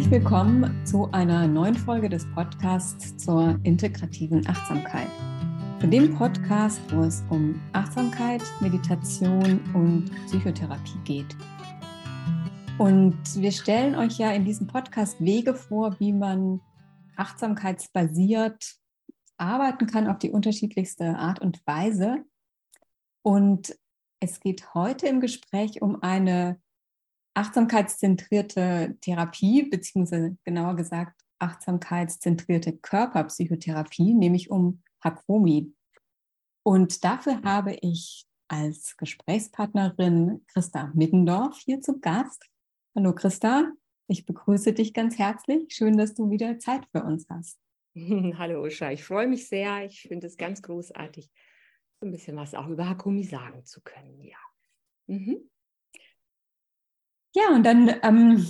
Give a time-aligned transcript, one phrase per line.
[0.00, 5.10] Herzlich willkommen zu einer neuen Folge des Podcasts zur integrativen Achtsamkeit.
[5.78, 11.36] Zu dem Podcast, wo es um Achtsamkeit, Meditation und Psychotherapie geht.
[12.78, 16.62] Und wir stellen euch ja in diesem Podcast Wege vor, wie man
[17.16, 18.76] achtsamkeitsbasiert
[19.36, 22.24] arbeiten kann auf die unterschiedlichste Art und Weise.
[23.20, 23.76] Und
[24.18, 26.58] es geht heute im Gespräch um eine
[27.34, 35.72] achtsamkeitszentrierte Therapie, beziehungsweise genauer gesagt achtsamkeitszentrierte Körperpsychotherapie, nämlich um Hakomi.
[36.62, 42.44] Und dafür habe ich als Gesprächspartnerin Christa Middendorf hier zu Gast.
[42.94, 43.72] Hallo Christa,
[44.08, 45.72] ich begrüße dich ganz herzlich.
[45.72, 47.58] Schön, dass du wieder Zeit für uns hast.
[47.94, 49.84] Hallo Usha, ich freue mich sehr.
[49.84, 51.30] Ich finde es ganz großartig,
[52.00, 54.20] so ein bisschen was auch über Hakomi sagen zu können.
[54.22, 54.38] Ja.
[55.06, 55.48] Mhm.
[57.34, 58.46] Ja, und dann ähm,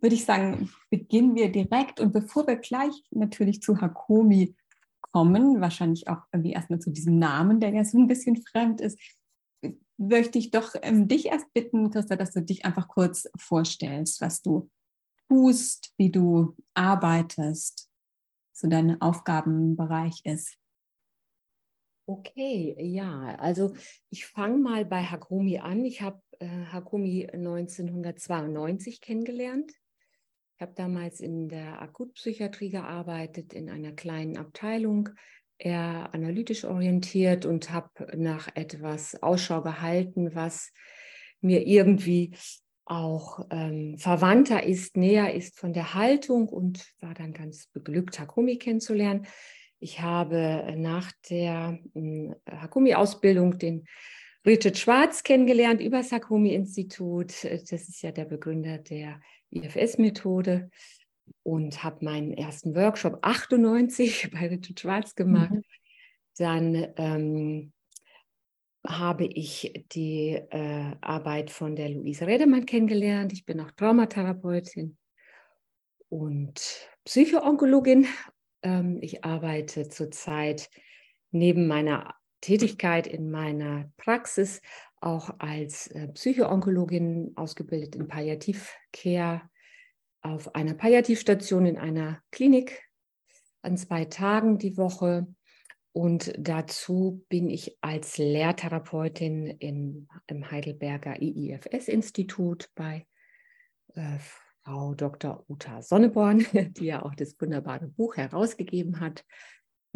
[0.00, 2.00] würde ich sagen, beginnen wir direkt.
[2.00, 4.54] Und bevor wir gleich natürlich zu Hakomi
[5.00, 8.98] kommen, wahrscheinlich auch irgendwie erstmal zu diesem Namen, der ja so ein bisschen fremd ist,
[9.96, 14.42] möchte ich doch ähm, dich erst bitten, Christa, dass du dich einfach kurz vorstellst, was
[14.42, 14.70] du
[15.28, 17.90] tust, wie du arbeitest,
[18.52, 20.58] so dein Aufgabenbereich ist.
[22.08, 23.74] Okay, ja, also
[24.10, 25.84] ich fange mal bei Hakomi an.
[25.84, 29.72] Ich habe äh, Hakumi 1992 kennengelernt.
[30.56, 35.10] Ich habe damals in der Akutpsychiatrie gearbeitet, in einer kleinen Abteilung,
[35.58, 40.72] eher analytisch orientiert und habe nach etwas Ausschau gehalten, was
[41.40, 42.34] mir irgendwie
[42.84, 48.58] auch ähm, verwandter ist, näher ist von der Haltung und war dann ganz beglückt, Hakumi
[48.58, 49.26] kennenzulernen.
[49.78, 53.86] Ich habe nach der äh, Hakumi-Ausbildung den
[54.46, 57.42] Richard Schwarz kennengelernt über das Hakomi-Institut.
[57.42, 60.70] Das ist ja der Begründer der IFS-Methode
[61.42, 65.50] und habe meinen ersten Workshop 98 bei Richard Schwarz gemacht.
[65.50, 65.62] Mhm.
[66.38, 67.72] Dann ähm,
[68.86, 73.32] habe ich die äh, Arbeit von der Luise Redemann kennengelernt.
[73.32, 74.96] Ich bin auch Traumatherapeutin
[76.08, 78.06] und Psychoonkologin.
[78.62, 80.70] Ähm, ich arbeite zurzeit
[81.32, 82.14] neben meiner
[82.46, 84.62] Tätigkeit in meiner Praxis
[85.00, 89.42] auch als äh, Psychoonkologin ausgebildet in Palliativcare
[90.22, 92.84] auf einer Palliativstation in einer Klinik
[93.62, 95.26] an zwei Tagen die Woche.
[95.92, 103.08] Und dazu bin ich als Lehrtherapeutin in, im Heidelberger IIFS-Institut bei
[103.94, 104.18] äh,
[104.62, 105.44] Frau Dr.
[105.48, 106.46] Uta Sonneborn,
[106.78, 109.24] die ja auch das wunderbare Buch herausgegeben hat.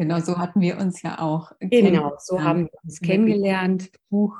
[0.01, 1.51] Genau, so hatten wir uns ja auch.
[1.59, 3.91] Genau, so haben wir uns kennengelernt.
[4.09, 4.35] Buch.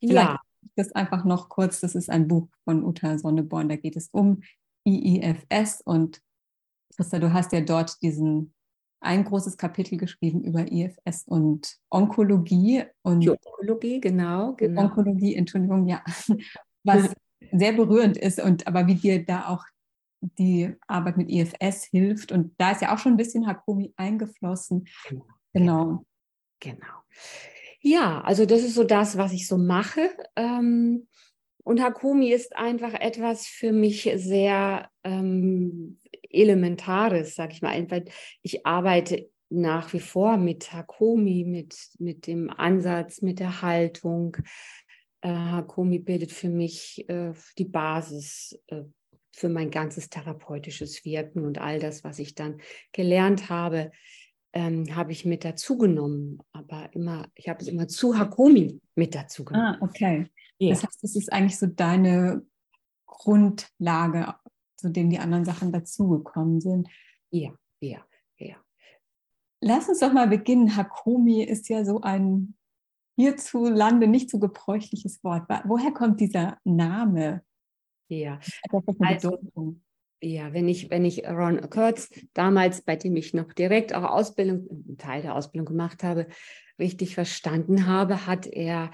[0.00, 0.40] Vielleicht ja.
[0.76, 1.80] das einfach noch kurz.
[1.80, 3.68] Das ist ein Buch von Uta Sonneborn.
[3.68, 4.40] Da geht es um
[4.86, 6.22] IIFS und
[6.96, 8.54] Christa, du hast ja dort diesen
[9.02, 14.84] ein großes Kapitel geschrieben über IFS und Onkologie und Die Onkologie, genau, genau.
[14.84, 16.02] Onkologie, Entschuldigung, ja,
[16.82, 17.10] was
[17.52, 19.66] sehr berührend ist und aber wie dir da auch
[20.38, 22.32] die Arbeit mit IFS hilft.
[22.32, 24.86] Und da ist ja auch schon ein bisschen Hakomi eingeflossen.
[25.08, 25.24] Genau.
[25.52, 26.04] Genau.
[26.60, 27.04] genau.
[27.80, 30.10] Ja, also das ist so das, was ich so mache.
[30.36, 31.06] Ähm,
[31.64, 37.86] und Hakomi ist einfach etwas für mich sehr ähm, Elementares, sag ich mal.
[38.42, 44.36] Ich arbeite nach wie vor mit Hakomi, mit, mit dem Ansatz, mit der Haltung.
[45.20, 48.82] Äh, Hakomi bildet für mich äh, die Basis äh,
[49.34, 52.60] für mein ganzes therapeutisches Wirken und all das, was ich dann
[52.92, 53.90] gelernt habe,
[54.52, 56.38] ähm, habe ich mit dazu genommen.
[56.52, 59.76] Aber immer, ich habe es immer zu Hakomi mit dazu genommen.
[59.80, 60.28] Ah, okay.
[60.58, 60.70] Ja.
[60.70, 62.46] Das heißt, das ist eigentlich so deine
[63.06, 64.34] Grundlage,
[64.76, 66.88] zu dem die anderen Sachen dazugekommen sind.
[67.30, 68.04] Ja, ja,
[68.38, 68.56] ja.
[69.60, 70.76] Lass uns doch mal beginnen.
[70.76, 72.54] Hakomi ist ja so ein
[73.16, 75.48] hierzulande nicht so gebräuchliches Wort.
[75.64, 77.42] Woher kommt dieser Name?
[78.08, 78.38] Ja,
[79.00, 79.38] also,
[80.22, 84.68] ja, wenn ich, wenn ich Ron Kurtz damals, bei dem ich noch direkt auch Ausbildung,
[84.70, 86.26] einen Teil der Ausbildung gemacht habe,
[86.78, 88.90] richtig verstanden habe, hat er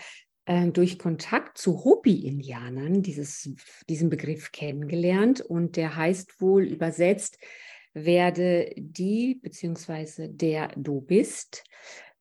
[0.46, 7.38] äh, durch Kontakt zu Hopi-Indianern diesen Begriff kennengelernt und der heißt wohl übersetzt,
[7.92, 11.64] werde die beziehungsweise der du bist.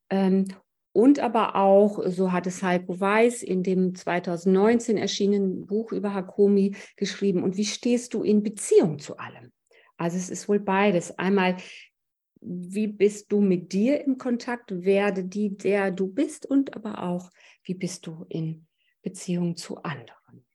[0.10, 0.46] Ähm,
[0.92, 6.76] und aber auch, so hat es Heiko Weiß in dem 2019 erschienenen Buch über Hakomi
[6.96, 7.44] geschrieben.
[7.44, 9.52] Und wie stehst du in Beziehung zu allem?
[9.98, 11.18] Also es ist wohl beides.
[11.20, 11.58] Einmal,
[12.42, 17.30] wie bist du mit dir im Kontakt, werde die, der du bist, und aber auch,
[17.64, 18.66] wie bist du in
[19.02, 20.46] Beziehung zu anderen?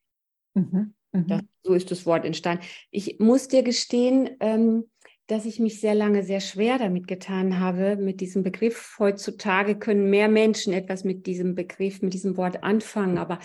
[0.54, 1.24] Mhm, mh.
[1.28, 2.64] Das so ist das Wort entstanden.
[2.90, 4.90] Ich muss dir gestehen, ähm,
[5.26, 8.96] dass ich mich sehr lange sehr schwer damit getan habe, mit diesem Begriff.
[8.98, 13.38] Heutzutage können mehr Menschen etwas mit diesem Begriff, mit diesem Wort anfangen, aber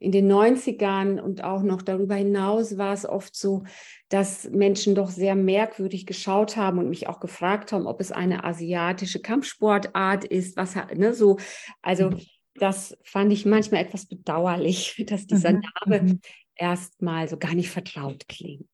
[0.00, 3.64] in den 90ern und auch noch darüber hinaus war es oft so,
[4.08, 8.44] dass Menschen doch sehr merkwürdig geschaut haben und mich auch gefragt haben, ob es eine
[8.44, 11.36] asiatische Kampfsportart ist, was ne, so.
[11.82, 12.20] Also mhm.
[12.54, 15.62] das fand ich manchmal etwas bedauerlich, dass dieser mhm.
[15.84, 16.20] Name mhm.
[16.56, 18.66] erstmal so gar nicht vertraut klingt.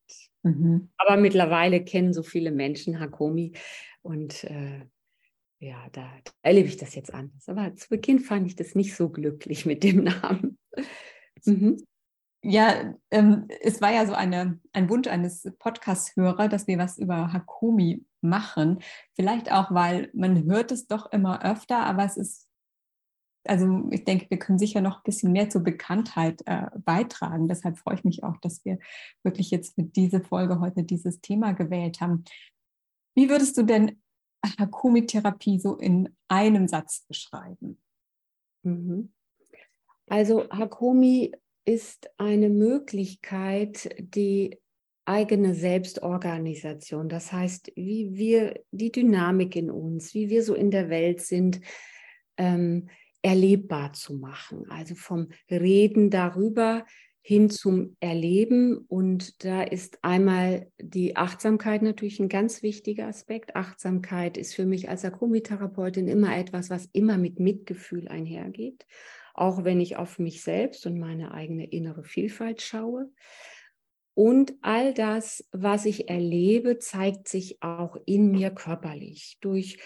[0.47, 0.91] Mhm.
[0.97, 3.53] Aber mittlerweile kennen so viele Menschen Hakomi
[4.03, 4.81] und äh,
[5.59, 7.49] ja, da, da erlebe ich das jetzt anders.
[7.49, 10.59] Aber zu Beginn fand ich das nicht so glücklich mit dem Namen.
[11.45, 11.83] Mhm.
[12.43, 17.33] Ja, ähm, es war ja so eine, ein Wunsch eines Podcast-Hörer, dass wir was über
[17.33, 18.79] Hakomi machen.
[19.15, 22.46] Vielleicht auch, weil man hört es doch immer öfter, aber es ist,
[23.49, 27.49] also ich denke, wir können sicher noch ein bisschen mehr zur Bekanntheit äh, beitragen.
[27.49, 28.79] Deshalb freue ich mich auch, dass wir
[29.23, 32.25] wirklich jetzt mit dieser Folge heute dieses Thema gewählt haben.
[33.15, 34.01] Wie würdest du denn
[34.59, 37.79] Hakomi-Therapie so in einem Satz beschreiben?
[38.63, 39.13] Mhm.
[40.09, 41.33] Also Hakomi
[41.65, 44.59] ist eine Möglichkeit, die
[45.05, 50.91] eigene Selbstorganisation, das heißt, wie wir die Dynamik in uns, wie wir so in der
[50.91, 51.61] Welt sind,
[52.37, 52.89] ähm,
[53.23, 54.71] erlebbar zu machen.
[54.71, 56.85] Also vom Reden darüber
[57.21, 58.79] hin zum Erleben.
[58.89, 63.57] Und da ist einmal die Achtsamkeit natürlich ein ganz wichtiger Aspekt.
[63.57, 68.87] Achtsamkeit ist für mich als Akomitherapeutin immer etwas, was immer mit Mitgefühl einhergeht
[69.37, 73.11] auch wenn ich auf mich selbst und meine eigene innere Vielfalt schaue.
[74.15, 79.79] Und all das, was ich erlebe, zeigt sich auch in mir körperlich durch,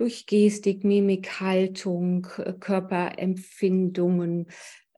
[0.00, 4.46] durch Gestik, Mimik, Haltung, Körperempfindungen,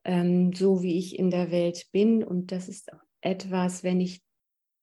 [0.04, 2.22] ähm, so wie ich in der Welt bin.
[2.22, 4.22] Und das ist etwas, wenn ich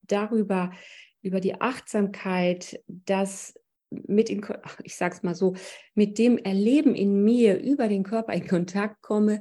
[0.01, 0.73] darüber,
[1.21, 3.53] über die Achtsamkeit, das
[3.89, 4.45] mit in,
[4.83, 5.55] ich sage es mal so,
[5.95, 9.39] mit dem Erleben in mir über den Körper in Kontakt komme,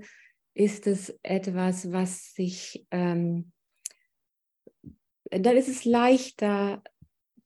[0.54, 3.50] ist es etwas, was sich, ähm,
[5.30, 6.84] dann ist es leichter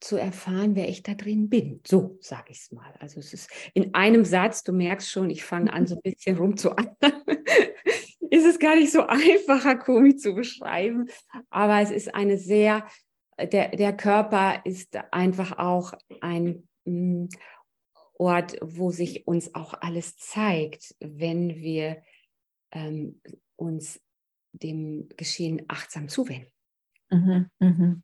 [0.02, 1.80] zu erfahren, wer ich da drin bin.
[1.86, 2.92] So sage ich es mal.
[2.98, 6.36] Also es ist in einem Satz, du merkst schon, ich fange an, so ein bisschen
[6.36, 7.22] rumzuackern.
[8.30, 11.08] ist es gar nicht so einfacher, Komi zu beschreiben,
[11.50, 12.86] aber es ist eine sehr,
[13.38, 17.28] der, der Körper ist einfach auch ein hm,
[18.14, 22.02] Ort, wo sich uns auch alles zeigt, wenn wir
[22.72, 23.20] ähm,
[23.56, 24.00] uns
[24.52, 26.50] dem Geschehen achtsam zuwenden.
[27.10, 28.02] Mhm, mhm.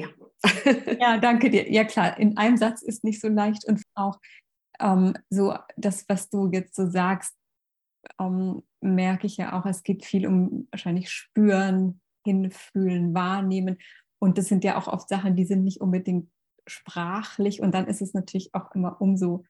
[0.00, 0.08] Ja.
[1.00, 1.70] ja, danke dir.
[1.70, 4.18] Ja klar, in einem Satz ist nicht so leicht und auch
[4.80, 7.34] ähm, so das, was du jetzt so sagst,
[8.20, 13.78] ähm, merke ich ja auch, es geht viel um wahrscheinlich spüren, hinfühlen, wahrnehmen.
[14.20, 16.30] Und das sind ja auch oft Sachen, die sind nicht unbedingt
[16.66, 19.44] sprachlich und dann ist es natürlich auch immer umso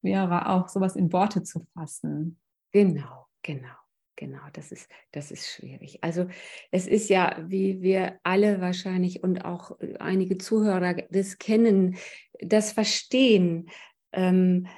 [0.00, 2.38] schwerer, auch sowas in Worte zu fassen.
[2.72, 3.74] Genau, genau.
[4.16, 5.98] Genau, das ist, das ist schwierig.
[6.00, 6.26] Also
[6.70, 11.96] es ist ja, wie wir alle wahrscheinlich und auch einige Zuhörer das kennen,
[12.40, 13.68] das Verstehen,
[14.12, 14.68] ähm,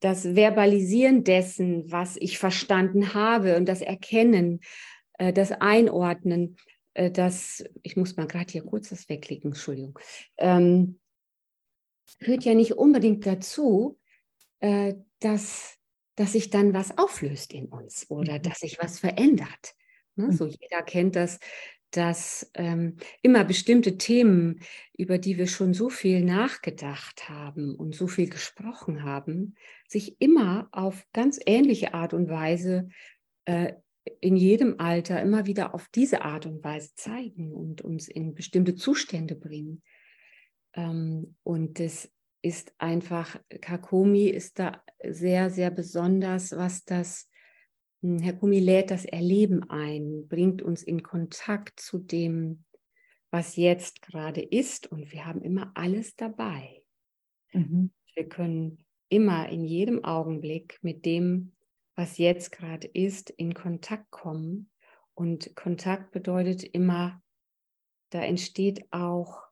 [0.00, 4.60] das Verbalisieren dessen, was ich verstanden habe und das Erkennen,
[5.18, 6.56] äh, das Einordnen,
[6.94, 9.98] äh, das, ich muss mal gerade hier kurz das wegklicken, Entschuldigung,
[10.38, 10.98] ähm,
[12.18, 13.98] führt ja nicht unbedingt dazu,
[14.60, 15.76] äh, dass,
[16.20, 18.42] dass sich dann was auflöst in uns oder mhm.
[18.42, 19.74] dass sich was verändert.
[20.16, 20.26] Ne?
[20.26, 20.32] Mhm.
[20.32, 21.40] So jeder kennt das,
[21.92, 24.60] dass ähm, immer bestimmte Themen,
[24.92, 29.54] über die wir schon so viel nachgedacht haben und so viel gesprochen haben,
[29.88, 32.90] sich immer auf ganz ähnliche Art und Weise
[33.46, 33.72] äh,
[34.20, 38.74] in jedem Alter immer wieder auf diese Art und Weise zeigen und uns in bestimmte
[38.74, 39.80] Zustände bringen.
[40.74, 47.28] Ähm, und das ist einfach, Kakomi ist da sehr, sehr besonders, was das,
[48.02, 52.64] hm, Herr Kumi lädt das Erleben ein, bringt uns in Kontakt zu dem,
[53.30, 56.82] was jetzt gerade ist und wir haben immer alles dabei.
[57.52, 57.92] Mhm.
[58.14, 61.52] Wir können immer in jedem Augenblick mit dem,
[61.94, 64.70] was jetzt gerade ist, in Kontakt kommen.
[65.14, 67.22] Und Kontakt bedeutet immer,
[68.10, 69.50] da entsteht auch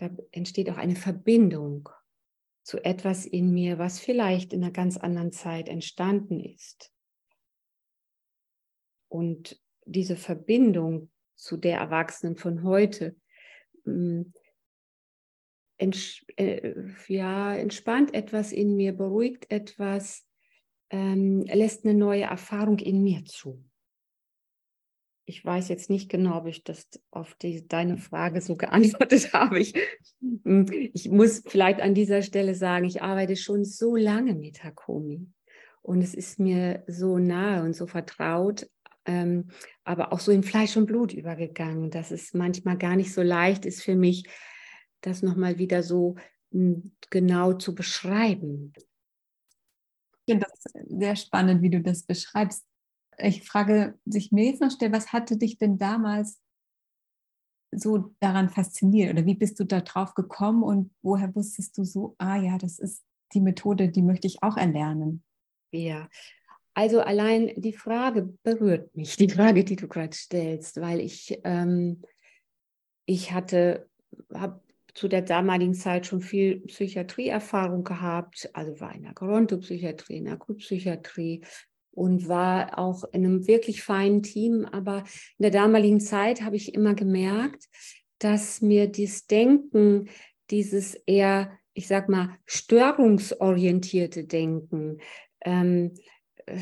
[0.00, 1.90] da entsteht auch eine Verbindung
[2.62, 6.92] zu etwas in mir, was vielleicht in einer ganz anderen Zeit entstanden ist.
[9.08, 13.16] Und diese Verbindung zu der Erwachsenen von heute
[13.84, 14.22] mm,
[15.78, 16.74] ents äh,
[17.08, 20.26] ja, entspannt etwas in mir, beruhigt etwas,
[20.90, 23.64] ähm, lässt eine neue Erfahrung in mir zu.
[25.30, 29.60] Ich weiß jetzt nicht genau, ob ich das auf die, deine Frage so geantwortet habe.
[29.60, 29.74] Ich,
[30.20, 35.28] hm, ich muss vielleicht an dieser Stelle sagen, ich arbeite schon so lange mit Hakomi
[35.82, 38.68] und es ist mir so nahe und so vertraut,
[39.06, 39.50] ähm,
[39.84, 43.64] aber auch so in Fleisch und Blut übergegangen, dass es manchmal gar nicht so leicht
[43.64, 44.28] ist für mich,
[45.00, 46.16] das nochmal wieder so
[46.50, 48.72] hm, genau zu beschreiben.
[50.26, 52.66] Ich finde das sehr spannend, wie du das beschreibst
[53.22, 56.40] ich frage sich mir jetzt noch schnell, was hatte dich denn damals
[57.72, 62.16] so daran fasziniert oder wie bist du da drauf gekommen und woher wusstest du so,
[62.18, 65.22] ah ja, das ist die Methode, die möchte ich auch erlernen?
[65.72, 66.08] Ja,
[66.74, 72.02] also allein die Frage berührt mich, die Frage, die du gerade stellst, weil ich, ähm,
[73.06, 73.88] ich hatte,
[74.34, 74.60] habe
[74.94, 80.34] zu der damaligen Zeit schon viel Psychiatrieerfahrung gehabt, also war in der Gerontopsychiatrie, in der
[80.34, 81.44] Akutpsychiatrie,
[81.92, 84.64] und war auch in einem wirklich feinen Team.
[84.64, 85.04] Aber
[85.38, 87.68] in der damaligen Zeit habe ich immer gemerkt,
[88.18, 90.08] dass mir das Denken,
[90.50, 94.98] dieses eher, ich sag mal, störungsorientierte Denken,
[95.42, 95.94] ähm,
[96.46, 96.58] äh,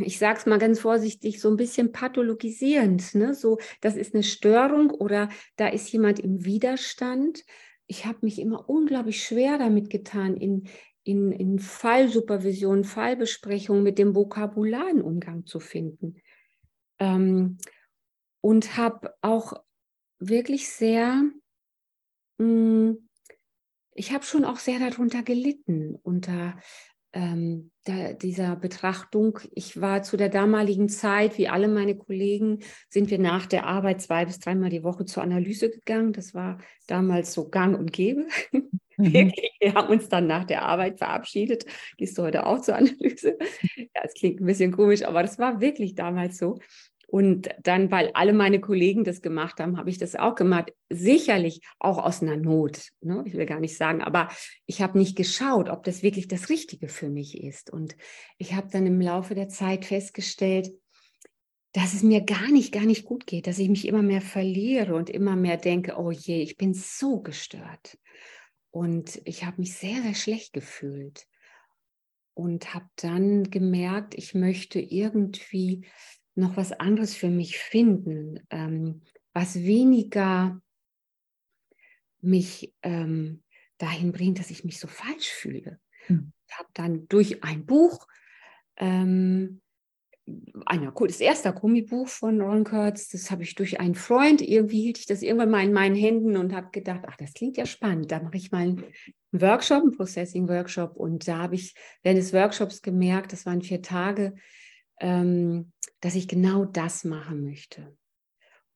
[0.00, 3.14] ich sage es mal ganz vorsichtig, so ein bisschen pathologisierend.
[3.14, 3.34] Ne?
[3.34, 7.44] So, das ist eine Störung oder da ist jemand im Widerstand.
[7.86, 10.68] Ich habe mich immer unglaublich schwer damit getan, in,
[11.08, 16.20] in, in Fallsupervision, Fallbesprechung mit dem Vokabular einen Umgang zu finden.
[16.98, 17.56] Ähm,
[18.42, 19.54] und habe auch
[20.18, 21.22] wirklich sehr,
[22.36, 23.08] mh, hm,
[23.94, 26.60] ich habe schon auch sehr darunter gelitten, unter
[27.12, 29.38] ähm, der, dieser Betrachtung.
[29.54, 34.02] Ich war zu der damaligen Zeit, wie alle meine Kollegen, sind wir nach der Arbeit
[34.02, 36.12] zwei bis dreimal die Woche zur Analyse gegangen.
[36.12, 38.26] Das war damals so gang und gäbe.
[38.52, 39.32] Mhm.
[39.60, 41.64] Wir haben uns dann nach der Arbeit verabschiedet.
[41.96, 43.38] Gehst du heute auch zur Analyse?
[43.76, 46.58] Ja, es klingt ein bisschen komisch, aber das war wirklich damals so.
[47.10, 50.74] Und dann, weil alle meine Kollegen das gemacht haben, habe ich das auch gemacht.
[50.90, 52.88] Sicherlich auch aus einer Not.
[53.00, 53.24] Ne?
[53.24, 54.28] Ich will gar nicht sagen, aber
[54.66, 57.70] ich habe nicht geschaut, ob das wirklich das Richtige für mich ist.
[57.72, 57.96] Und
[58.36, 60.70] ich habe dann im Laufe der Zeit festgestellt,
[61.72, 64.94] dass es mir gar nicht, gar nicht gut geht, dass ich mich immer mehr verliere
[64.94, 67.98] und immer mehr denke, oh je, ich bin so gestört.
[68.70, 71.26] Und ich habe mich sehr, sehr schlecht gefühlt
[72.34, 75.86] und habe dann gemerkt, ich möchte irgendwie
[76.38, 79.02] noch was anderes für mich finden, ähm,
[79.32, 80.60] was weniger
[82.20, 83.42] mich ähm,
[83.78, 85.78] dahin bringt, dass ich mich so falsch fühle.
[86.08, 86.32] Mhm.
[86.48, 88.06] Ich habe dann durch ein Buch
[88.76, 89.60] ähm,
[90.66, 94.98] einer, das erste Gummibuch von Ron Kurtz, das habe ich durch einen Freund, irgendwie hielt
[94.98, 98.12] ich das irgendwann mal in meinen Händen und habe gedacht, ach, das klingt ja spannend,
[98.12, 98.84] da mache ich mal einen
[99.32, 104.34] Workshop, einen Processing-Workshop und da habe ich während des Workshops gemerkt, das waren vier Tage,
[105.00, 107.96] ähm, dass ich genau das machen möchte.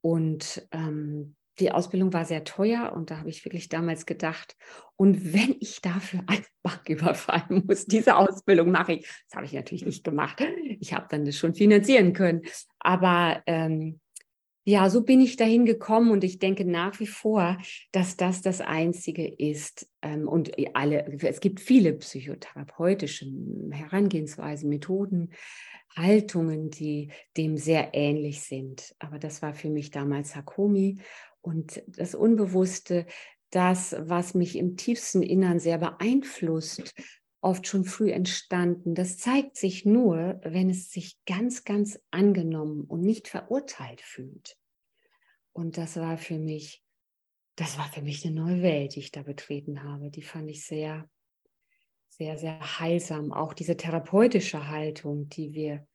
[0.01, 4.57] Und ähm, die Ausbildung war sehr teuer und da habe ich wirklich damals gedacht,
[4.97, 9.07] und wenn ich dafür eine Bank überfallen muss, diese Ausbildung mache ich.
[9.29, 10.43] Das habe ich natürlich nicht gemacht.
[10.81, 12.43] Ich habe dann das schon finanzieren können.
[12.79, 14.01] Aber ähm,
[14.65, 17.59] ja, so bin ich dahin gekommen und ich denke nach wie vor,
[17.91, 19.89] dass das das Einzige ist.
[20.03, 23.27] Ähm, und alle, es gibt viele psychotherapeutische
[23.71, 25.33] Herangehensweisen, Methoden,
[25.97, 28.95] Haltungen, die dem sehr ähnlich sind.
[28.99, 31.01] Aber das war für mich damals Hakomi
[31.41, 33.07] und das Unbewusste,
[33.51, 36.95] das, was mich im tiefsten Innern sehr beeinflusst,
[37.43, 38.95] oft schon früh entstanden.
[38.95, 44.57] Das zeigt sich nur, wenn es sich ganz, ganz angenommen und nicht verurteilt fühlt.
[45.53, 46.83] Und das war für mich,
[47.57, 50.11] das war für mich eine neue Welt, die ich da betreten habe.
[50.11, 51.11] Die fand ich sehr,
[52.09, 53.33] sehr, sehr heilsam.
[53.33, 55.87] Auch diese therapeutische Haltung, die wir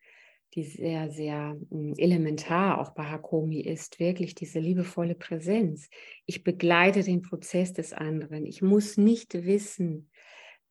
[0.54, 5.90] die sehr, sehr hm, elementar auch bei Hakomi ist, wirklich diese liebevolle Präsenz.
[6.26, 8.46] Ich begleite den Prozess des anderen.
[8.46, 10.10] Ich muss nicht wissen,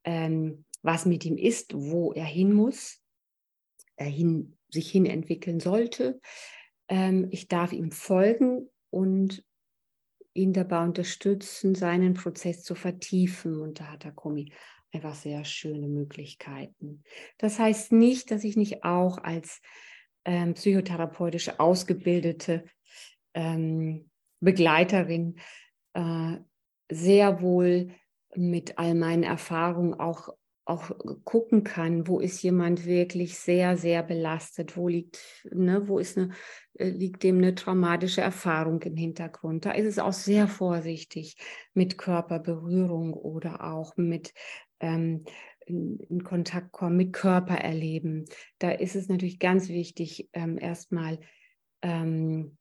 [0.03, 3.01] ähm, was mit ihm ist, wo er hin muss,
[3.95, 6.19] er hin, sich hin entwickeln sollte.
[6.87, 9.43] Ähm, ich darf ihm folgen und
[10.33, 13.59] ihn dabei unterstützen, seinen Prozess zu vertiefen.
[13.59, 14.53] Und da hat Hakomi
[14.91, 17.03] einfach sehr schöne Möglichkeiten.
[17.37, 19.61] Das heißt nicht, dass ich nicht auch als
[20.25, 22.65] ähm, psychotherapeutisch ausgebildete
[23.33, 25.39] ähm, Begleiterin
[25.93, 26.37] äh,
[26.89, 27.91] sehr wohl
[28.35, 30.29] mit all meinen Erfahrungen auch,
[30.67, 30.91] auch
[31.23, 35.19] gucken kann, wo ist jemand wirklich sehr, sehr belastet, wo liegt,
[35.51, 36.31] ne, wo ist eine,
[36.73, 39.65] äh, liegt dem eine traumatische Erfahrung im Hintergrund.
[39.65, 41.37] Da ist es auch sehr vorsichtig
[41.73, 44.33] mit Körperberührung oder auch mit
[44.79, 45.23] ähm,
[45.65, 48.25] in, Kontakt kommen, mit Körper erleben.
[48.59, 51.19] Da ist es natürlich ganz wichtig, ähm, erstmal
[51.81, 52.57] ähm,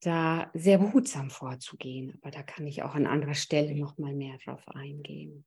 [0.00, 2.18] da sehr behutsam vorzugehen.
[2.20, 5.44] Aber da kann ich auch an anderer Stelle noch mal mehr drauf eingehen.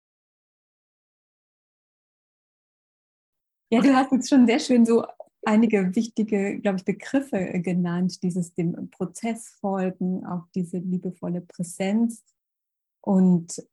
[3.74, 5.06] Ja, du hast jetzt schon sehr schön so
[5.44, 12.22] einige wichtige, glaube ich, Begriffe äh, genannt, dieses dem Prozess folgen, auch diese liebevolle Präsenz
[13.00, 13.66] und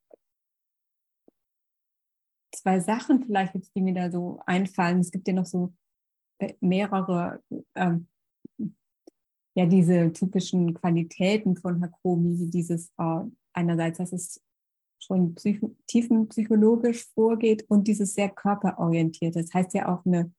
[2.55, 5.01] zwei Sachen vielleicht jetzt, die mir da so einfallen.
[5.01, 5.73] Es gibt ja noch so
[6.61, 7.43] mehrere,
[7.75, 8.07] ähm,
[9.53, 14.41] ja, diese typischen Qualitäten von Hakomi, dieses äh, einerseits, dass es
[14.99, 19.35] schon psych tiefenpsychologisch vorgeht und dieses sehr körperorientiert.
[19.35, 20.31] Das heißt ja auch eine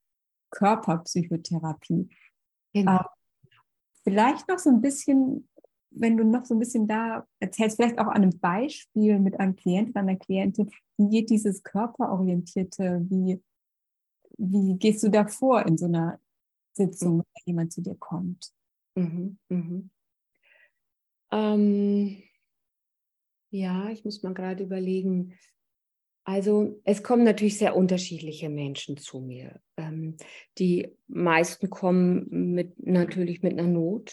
[0.50, 2.08] Körperpsychotherapie.
[2.72, 2.96] Genau.
[2.96, 3.04] Äh,
[4.04, 5.48] vielleicht noch so ein bisschen,
[5.90, 9.56] wenn du noch so ein bisschen da erzählst, vielleicht auch an einem Beispiel mit einem
[9.56, 13.42] Klienten, einer Klientin, wie geht dieses körperorientierte, wie,
[14.36, 16.20] wie gehst du da vor in so einer
[16.72, 18.52] Sitzung, wenn jemand zu dir kommt?
[18.94, 19.90] Mhm, mhm.
[21.32, 22.22] Ähm,
[23.50, 25.34] ja, ich muss mal gerade überlegen.
[26.24, 29.60] Also es kommen natürlich sehr unterschiedliche Menschen zu mir.
[29.76, 30.16] Ähm,
[30.58, 34.12] die meisten kommen mit, natürlich mit einer Not,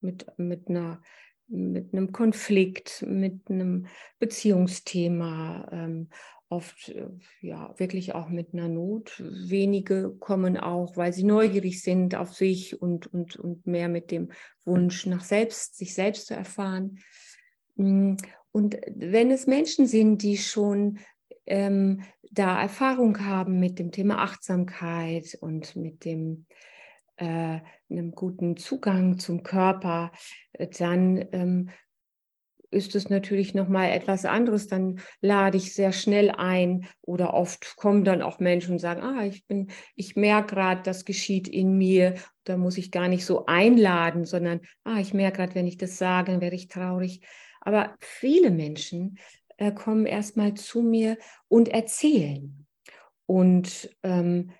[0.00, 1.00] mit, mit, einer,
[1.46, 3.86] mit einem Konflikt, mit einem
[4.18, 6.08] Beziehungsthema, ähm,
[6.48, 7.08] oft äh,
[7.40, 9.22] ja wirklich auch mit einer Not.
[9.24, 14.30] Wenige kommen auch, weil sie neugierig sind auf sich und, und, und mehr mit dem
[14.64, 16.98] Wunsch nach selbst, sich selbst zu erfahren.
[18.56, 20.98] Und wenn es Menschen sind, die schon
[21.44, 26.46] ähm, da Erfahrung haben mit dem Thema Achtsamkeit und mit dem
[27.16, 27.60] äh,
[27.90, 30.10] einem guten Zugang zum Körper,
[30.54, 31.68] äh, dann ähm,
[32.70, 34.68] ist es natürlich noch mal etwas anderes.
[34.68, 39.26] Dann lade ich sehr schnell ein oder oft kommen dann auch Menschen und sagen, ah,
[39.26, 42.14] ich bin, ich merke gerade, das geschieht in mir.
[42.44, 45.98] Da muss ich gar nicht so einladen, sondern ah, ich merke gerade, wenn ich das
[45.98, 47.20] sage, dann werde ich traurig.
[47.66, 49.18] Aber viele Menschen
[49.56, 52.64] äh, kommen erstmal zu mir und erzählen.
[53.26, 54.52] Und ähm,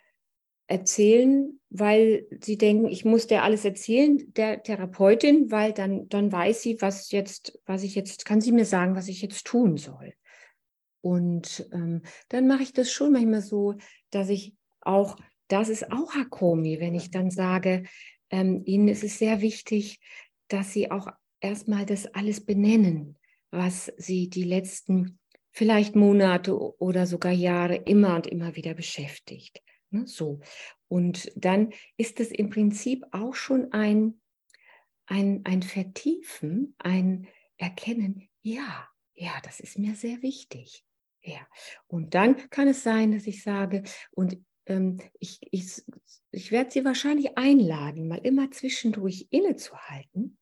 [0.66, 6.62] erzählen, weil sie denken, ich muss der alles erzählen, der Therapeutin, weil dann, dann weiß
[6.62, 10.14] sie, was jetzt, was ich jetzt, kann sie mir sagen, was ich jetzt tun soll.
[11.00, 13.74] Und ähm, dann mache ich das schon manchmal so,
[14.10, 15.16] dass ich auch,
[15.46, 17.84] das ist auch Hakomi, wenn ich dann sage,
[18.30, 20.00] ähm, Ihnen ist es sehr wichtig,
[20.48, 21.06] dass Sie auch
[21.40, 23.18] erstmal das alles benennen,
[23.50, 25.18] was Sie die letzten
[25.50, 29.62] vielleicht Monate oder sogar Jahre immer und immer wieder beschäftigt.
[29.90, 30.40] Ne, so.
[30.88, 34.20] Und dann ist es im Prinzip auch schon ein,
[35.06, 40.84] ein, ein Vertiefen, ein Erkennen, ja, ja, das ist mir sehr wichtig.
[41.22, 41.46] Ja.
[41.86, 45.82] Und dann kann es sein, dass ich sage, und ähm, ich, ich,
[46.30, 50.38] ich werde Sie wahrscheinlich einladen, mal immer zwischendurch innezuhalten,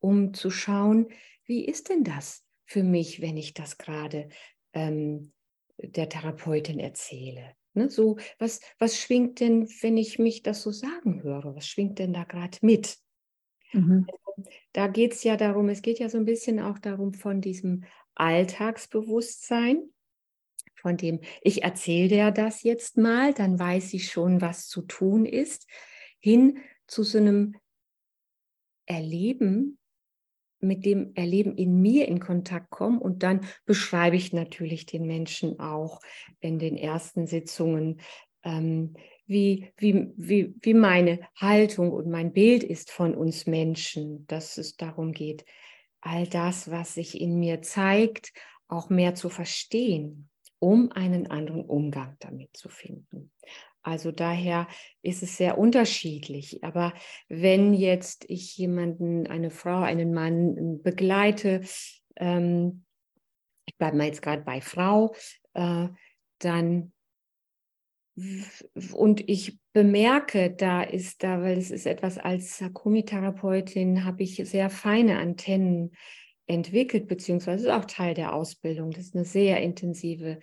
[0.00, 1.08] um zu schauen,
[1.44, 4.28] wie ist denn das für mich, wenn ich das gerade
[4.72, 5.32] ähm,
[5.78, 7.54] der Therapeutin erzähle?
[7.74, 11.54] Ne, so, was, was schwingt denn, wenn ich mich das so sagen höre?
[11.54, 12.98] Was schwingt denn da gerade mit?
[13.72, 14.06] Mhm.
[14.08, 17.40] Also, da geht es ja darum, es geht ja so ein bisschen auch darum von
[17.40, 17.84] diesem
[18.14, 19.90] Alltagsbewusstsein,
[20.74, 25.26] von dem ich erzähle dir das jetzt mal, dann weiß ich schon, was zu tun
[25.26, 25.66] ist,
[26.20, 27.56] hin zu so einem
[28.86, 29.78] Erleben
[30.60, 35.60] mit dem Erleben in mir in Kontakt kommen und dann beschreibe ich natürlich den Menschen
[35.60, 36.00] auch
[36.40, 38.00] in den ersten Sitzungen,
[38.44, 38.94] ähm,
[39.26, 44.76] wie, wie, wie, wie meine Haltung und mein Bild ist von uns Menschen, dass es
[44.76, 45.44] darum geht,
[46.00, 48.32] all das, was sich in mir zeigt,
[48.68, 53.32] auch mehr zu verstehen, um einen anderen Umgang damit zu finden.
[53.82, 54.66] Also daher
[55.02, 56.62] ist es sehr unterschiedlich.
[56.62, 56.92] Aber
[57.28, 61.62] wenn jetzt ich jemanden, eine Frau, einen Mann begleite,
[62.16, 62.84] ähm,
[63.66, 65.14] ich bleibe mal jetzt gerade bei Frau,
[65.54, 65.88] äh,
[66.38, 66.92] dann
[68.92, 74.70] und ich bemerke, da ist da, weil es ist etwas als Sakumi-Therapeutin, habe ich sehr
[74.70, 75.92] feine Antennen
[76.46, 78.90] entwickelt, beziehungsweise ist auch Teil der Ausbildung.
[78.90, 80.40] Das ist eine sehr intensive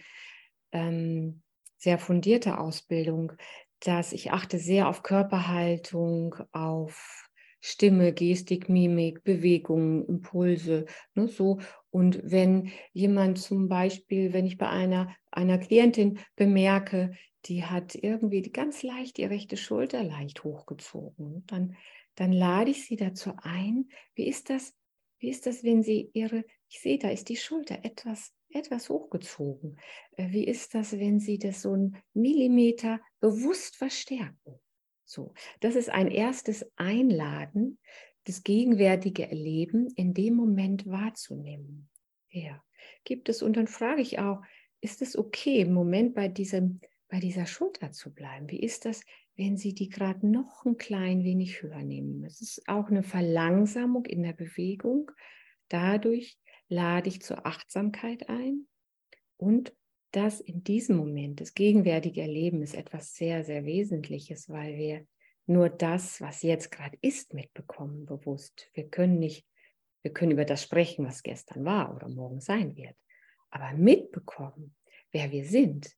[0.71, 1.41] ähm,
[1.86, 3.34] sehr fundierte Ausbildung,
[3.80, 7.30] dass ich achte sehr auf Körperhaltung, auf
[7.62, 11.60] Stimme, Gestik, Mimik, Bewegung, Impulse, ne, so.
[11.91, 17.12] Und wenn jemand zum Beispiel, wenn ich bei einer, einer Klientin bemerke,
[17.45, 21.76] die hat irgendwie ganz leicht die rechte Schulter leicht hochgezogen, dann,
[22.15, 24.74] dann lade ich sie dazu ein, wie ist das,
[25.19, 29.78] wie ist das, wenn sie ihre, ich sehe, da ist die Schulter etwas etwas hochgezogen.
[30.18, 34.60] Äh, wie ist das, wenn Sie das so einen Millimeter bewusst verstärken?
[35.06, 37.80] So, das ist ein erstes Einladen,
[38.26, 41.90] das gegenwärtige Erleben in dem Moment wahrzunehmen.
[42.30, 42.64] Ja,
[43.04, 44.42] gibt es, und dann frage ich auch,
[44.82, 48.50] ist es okay, im Moment bei, diesem, bei dieser Schulter zu bleiben?
[48.50, 49.04] Wie ist das,
[49.36, 52.24] wenn Sie die gerade noch ein klein wenig höher nehmen?
[52.24, 55.12] Es ist auch eine Verlangsamung in der Bewegung.
[55.70, 58.67] Dadurch lade ich zur Achtsamkeit ein
[59.38, 59.73] und
[60.12, 65.06] das in diesem Moment, das gegenwärtige Erleben ist etwas sehr, sehr Wesentliches, weil wir
[65.45, 68.69] nur das, was jetzt gerade ist, mitbekommen, bewusst.
[68.73, 69.45] Wir können nicht,
[70.04, 72.95] wir können über das sprechen, was gestern war oder morgen sein wird.
[73.49, 74.75] Aber mitbekommen,
[75.12, 75.91] wer wir sind,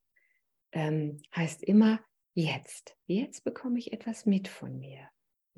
[0.72, 2.00] ähm, heißt immer
[2.34, 2.96] jetzt.
[3.06, 5.08] Jetzt bekomme ich etwas mit von mir,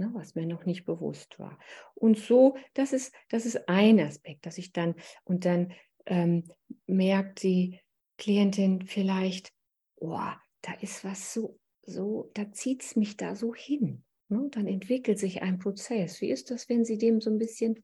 [0.00, 1.58] ne, was mir noch nicht bewusst war.
[1.94, 5.72] Und so, das ist, das ist ein Aspekt, dass ich dann, und dann
[6.06, 6.50] ähm,
[6.86, 7.78] merkt die
[8.18, 9.52] Klientin vielleicht,
[9.96, 10.18] oh,
[10.62, 11.60] da ist was so
[11.90, 14.04] so, da zieht es mich da so hin.
[14.28, 14.48] Ne?
[14.50, 16.20] Dann entwickelt sich ein Prozess.
[16.20, 17.82] Wie ist das, wenn Sie dem so ein bisschen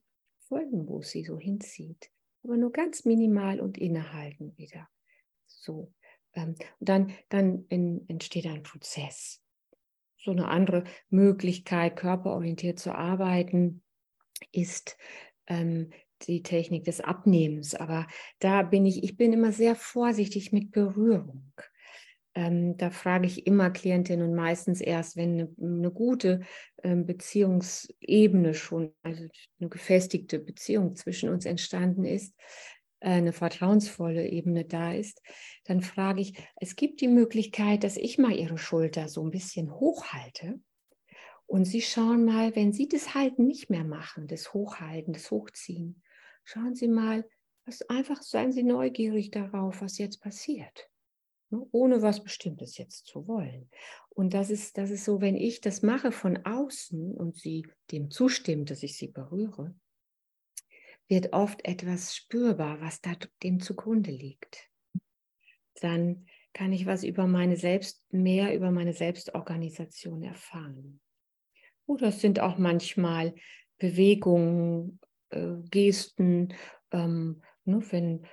[0.48, 2.11] folgen, wo es Sie so hinzieht?
[2.42, 4.88] Aber nur ganz minimal und innehalten wieder.
[5.46, 5.92] So.
[6.35, 9.42] Ähm, und dann, dann in, entsteht ein Prozess.
[10.26, 13.84] So eine andere Möglichkeit, körperorientiert zu arbeiten,
[14.50, 14.98] ist
[15.46, 15.90] ähm,
[16.22, 17.76] die Technik des Abnehmens.
[17.76, 18.08] Aber
[18.40, 21.52] da bin ich, ich bin immer sehr vorsichtig mit Berührung.
[22.34, 26.40] Ähm, da frage ich immer Klientinnen und meistens erst, wenn eine, eine gute
[26.82, 29.28] ähm, Beziehungsebene schon, also
[29.60, 32.34] eine gefestigte Beziehung zwischen uns entstanden ist,
[33.00, 35.22] eine vertrauensvolle Ebene da ist,
[35.64, 39.74] dann frage ich, es gibt die Möglichkeit, dass ich mal ihre Schulter so ein bisschen
[39.74, 40.61] hochhalte.
[41.46, 46.02] Und Sie schauen mal, wenn Sie das Halten nicht mehr machen, das Hochhalten, das Hochziehen,
[46.44, 47.28] schauen Sie mal,
[47.64, 50.88] was einfach seien Sie neugierig darauf, was jetzt passiert.
[51.50, 53.70] Ne, ohne was Bestimmtes jetzt zu wollen.
[54.09, 58.11] Und das ist, das ist so, wenn ich das mache von außen und sie dem
[58.11, 59.72] zustimmt, dass ich sie berühre,
[61.09, 64.69] wird oft etwas spürbar, was da dem zugrunde liegt.
[65.81, 71.01] Dann kann ich was über meine Selbst, mehr über meine Selbstorganisation erfahren.
[71.87, 73.35] Oder es sind auch manchmal
[73.79, 74.99] Bewegungen,
[75.31, 76.55] äh, Gesten,
[76.92, 78.27] ähm, ne, wenn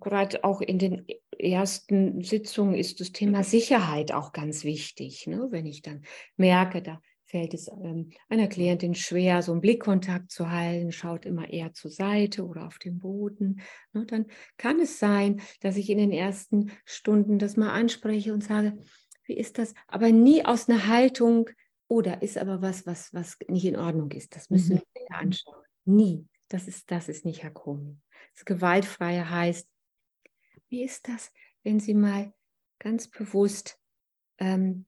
[0.00, 1.06] gerade auch in den
[1.38, 5.26] ersten Sitzungen ist das Thema Sicherheit auch ganz wichtig.
[5.26, 5.48] Ne?
[5.50, 6.02] Wenn ich dann
[6.36, 11.48] merke, da fällt es ähm, einer Klientin schwer, so einen Blickkontakt zu halten, schaut immer
[11.48, 13.60] eher zur Seite oder auf den Boden,
[13.92, 14.06] ne?
[14.06, 18.78] dann kann es sein, dass ich in den ersten Stunden das mal anspreche und sage,
[19.24, 19.74] wie ist das?
[19.86, 21.50] Aber nie aus einer Haltung,
[21.88, 24.36] oder oh, ist aber was, was, was nicht in Ordnung ist.
[24.36, 24.82] Das müssen mhm.
[24.94, 25.64] wir anschauen.
[25.86, 26.28] Nie.
[26.48, 27.98] Das ist, das ist nicht Hakumi.
[28.34, 29.68] Das Gewaltfreie heißt,
[30.68, 32.32] wie ist das, wenn Sie mal
[32.78, 33.78] ganz bewusst
[34.38, 34.86] ähm,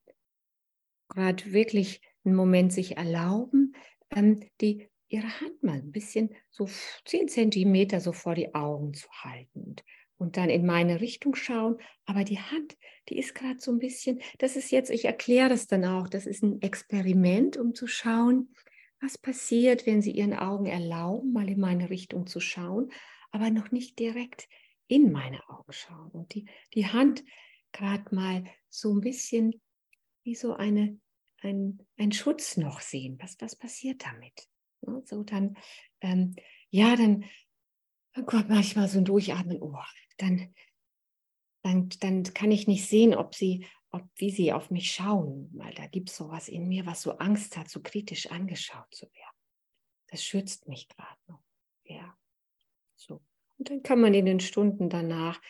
[1.09, 3.75] gerade wirklich einen Moment sich erlauben,
[4.11, 6.69] ähm, die, Ihre Hand mal ein bisschen so
[7.05, 9.75] 10 Zentimeter so vor die Augen zu halten
[10.19, 11.79] und, dann in meine Richtung schauen.
[12.07, 12.77] Aber die Hand,
[13.09, 16.27] die ist gerade so ein bisschen, das ist jetzt, ich erkläre das dann auch, das
[16.27, 18.55] ist ein Experiment, um zu schauen,
[19.01, 22.93] was passiert, wenn Sie Ihren Augen erlauben, mal in meine Richtung zu schauen,
[23.33, 24.49] aber noch nicht direkt
[24.87, 27.25] in meine Augen schauen und die, die Hand
[27.73, 29.61] gerade mal so ein bisschen
[30.23, 30.99] wie so eine,
[31.43, 33.19] ein, ein Schutz noch sehen.
[33.21, 34.49] Was, was passiert damit?
[35.07, 35.57] So dann,
[36.01, 36.35] ähm,
[36.71, 37.25] ja, dann,
[38.15, 39.77] dann kommt manchmal so ein Durchatmen, oh,
[40.19, 40.55] dann,
[41.63, 45.75] dann, dann kann ich nicht sehen, ob sie, ob, wie sie auf mich schauen, weil
[45.75, 49.37] da gibt es sowas in mir, was so Angst hat, so kritisch angeschaut zu werden.
[50.09, 51.43] Das schützt mich gerade noch.
[51.85, 52.17] Ja.
[52.97, 53.23] So.
[53.59, 55.41] Und dann kann man in den Stunden danach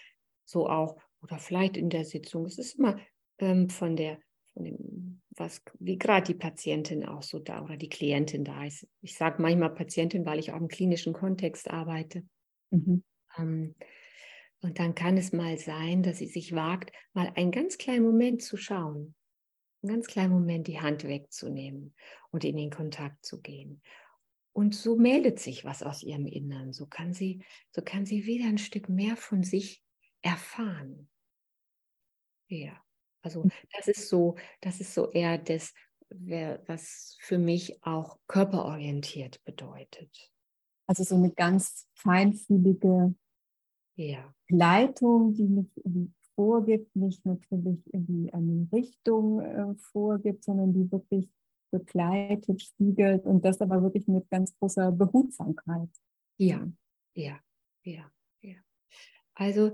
[0.45, 2.99] so auch, oder vielleicht in der Sitzung, es ist immer
[3.39, 4.21] ähm, von der,
[4.53, 4.77] von dem,
[5.41, 8.87] was, wie gerade die Patientin auch so da oder die Klientin da ist.
[9.01, 12.25] Ich sage manchmal Patientin, weil ich auch im klinischen Kontext arbeite.
[12.71, 13.03] Mhm.
[13.37, 13.75] Ähm,
[14.61, 18.43] und dann kann es mal sein, dass sie sich wagt, mal einen ganz kleinen Moment
[18.43, 19.15] zu schauen,
[19.83, 21.95] einen ganz kleinen Moment die Hand wegzunehmen
[22.31, 23.83] und in den Kontakt zu gehen.
[24.53, 26.73] Und so meldet sich was aus ihrem Innern.
[26.73, 29.83] So kann sie, so kann sie wieder ein Stück mehr von sich
[30.21, 31.09] erfahren.
[32.49, 32.79] Ja,
[33.23, 35.73] also das ist so, das ist so eher das,
[36.11, 40.31] was für mich auch körperorientiert bedeutet.
[40.87, 43.15] Also so eine ganz feinfühlige
[43.95, 44.35] ja.
[44.49, 45.69] Leitung, die mich
[46.35, 51.31] vorgibt, nicht natürlich irgendwie eine Richtung äh, vorgibt, sondern die wirklich
[51.71, 55.91] begleitet, spiegelt und das aber wirklich mit ganz großer Behutsamkeit.
[56.39, 56.67] Ja,
[57.15, 57.39] ja,
[57.85, 58.57] ja, ja.
[59.35, 59.73] Also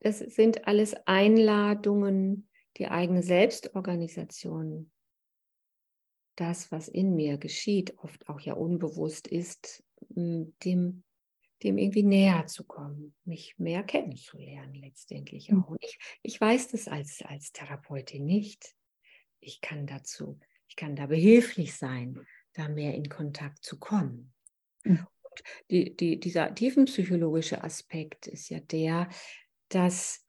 [0.00, 2.47] das sind alles Einladungen,
[2.78, 4.90] die eigene Selbstorganisation
[6.36, 11.02] das, was in mir geschieht, oft auch ja unbewusst ist, dem,
[11.62, 15.64] dem irgendwie näher zu kommen, mich mehr kennenzulernen letztendlich hm.
[15.64, 15.70] auch.
[15.70, 18.76] Und ich, ich weiß das als, als Therapeutin nicht.
[19.40, 20.38] Ich kann dazu,
[20.68, 24.32] ich kann da behilflich sein, da mehr in Kontakt zu kommen.
[24.84, 25.06] Mhm.
[25.22, 29.08] Und die, die, dieser tiefenpsychologische Aspekt ist ja der,
[29.68, 30.27] dass hm,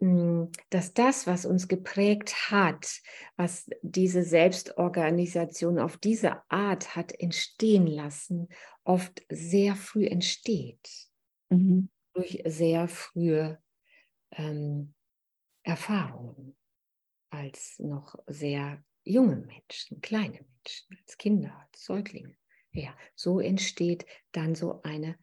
[0.00, 3.00] dass das, was uns geprägt hat,
[3.36, 8.48] was diese Selbstorganisation auf diese Art hat entstehen lassen,
[8.84, 11.08] oft sehr früh entsteht.
[11.50, 11.88] Mhm.
[12.14, 13.60] Durch sehr frühe
[14.32, 14.94] ähm,
[15.64, 16.56] Erfahrungen
[17.30, 22.36] als noch sehr junge Menschen, kleine Menschen, als Kinder, als Säuglinge.
[22.72, 25.18] Ja, so entsteht dann so eine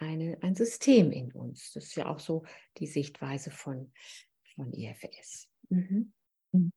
[0.00, 1.72] eine, ein System in uns.
[1.72, 2.44] Das ist ja auch so
[2.78, 3.92] die Sichtweise von,
[4.54, 5.48] von IFS.
[5.68, 6.12] Mhm.
[6.52, 6.72] Mhm.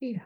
[0.00, 0.22] Ja.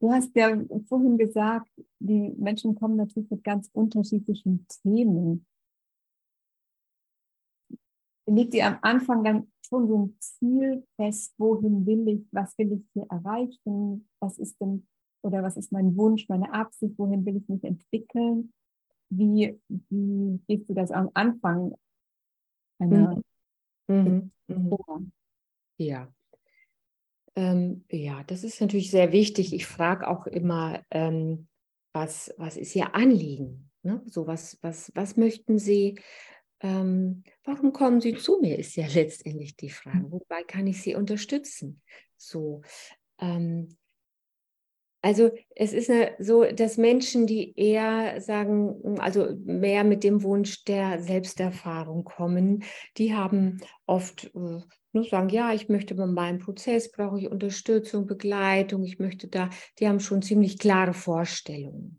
[0.00, 5.46] Du hast ja vorhin gesagt, die Menschen kommen natürlich mit ganz unterschiedlichen Themen.
[8.26, 12.72] Legt ihr am Anfang dann schon so ein Ziel fest, wohin will ich, was will
[12.72, 14.86] ich hier erreichen, was ist denn
[15.22, 18.52] oder was ist mein Wunsch, meine Absicht, wohin will ich mich entwickeln?
[19.08, 21.74] Wie, wie gehst du das am Anfang
[22.78, 23.22] einer
[23.88, 24.30] mhm.
[24.48, 24.66] Mhm.
[24.68, 25.12] mhm.
[25.78, 26.12] Ja.
[27.36, 29.54] Ähm, ja, das ist natürlich sehr wichtig.
[29.54, 31.48] Ich frage auch immer, ähm,
[31.92, 33.70] was, was ist Ihr Anliegen?
[33.82, 34.02] Ne?
[34.06, 35.98] So was, was, was möchten Sie
[36.64, 39.98] ähm, warum kommen Sie zu mir, ist ja letztendlich die Frage.
[39.98, 40.12] Hm.
[40.12, 41.82] Wobei kann ich Sie unterstützen?
[42.16, 42.62] So,
[43.20, 43.76] ähm,
[45.02, 51.02] also es ist so, dass Menschen, die eher sagen, also mehr mit dem Wunsch der
[51.02, 52.64] Selbsterfahrung kommen,
[52.96, 58.06] die haben oft äh, nur sagen, ja, ich möchte bei meinem Prozess, brauche ich Unterstützung,
[58.06, 61.98] Begleitung, ich möchte da, die haben schon ziemlich klare Vorstellungen.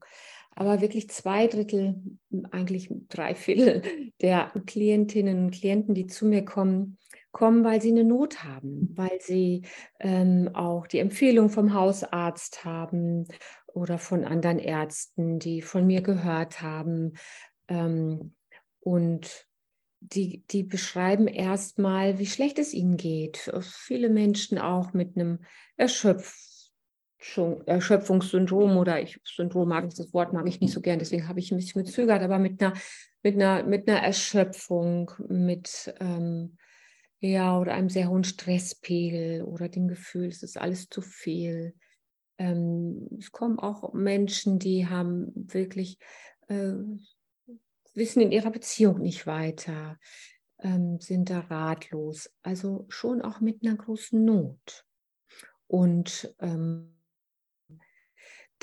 [0.56, 2.02] Aber wirklich zwei Drittel,
[2.52, 3.82] eigentlich drei Viertel
[4.22, 6.98] der Klientinnen und Klienten, die zu mir kommen,
[7.34, 9.64] kommen, weil sie eine Not haben, weil sie
[10.00, 13.28] ähm, auch die Empfehlung vom Hausarzt haben
[13.68, 17.18] oder von anderen Ärzten, die von mir gehört haben.
[17.68, 18.34] Ähm,
[18.80, 19.48] und
[20.00, 23.52] die, die beschreiben erstmal, wie schlecht es ihnen geht.
[23.62, 25.40] Viele Menschen auch mit einem
[25.76, 26.55] Erschöpf
[27.66, 31.40] Erschöpfungssyndrom oder ich, Syndrom mag ich, das Wort mag ich nicht so gern, deswegen habe
[31.40, 32.74] ich ein bisschen gezögert, aber mit einer,
[33.24, 36.58] mit einer, mit einer Erschöpfung, mit ähm,
[37.20, 41.74] ja, oder einem sehr hohen Stresspegel oder dem Gefühl, es ist alles zu viel.
[42.38, 45.98] Ähm, es kommen auch Menschen, die haben wirklich
[46.48, 46.74] äh,
[47.94, 49.98] wissen in ihrer Beziehung nicht weiter,
[50.60, 54.86] ähm, sind da ratlos, also schon auch mit einer großen Not.
[55.68, 56.95] Und ähm,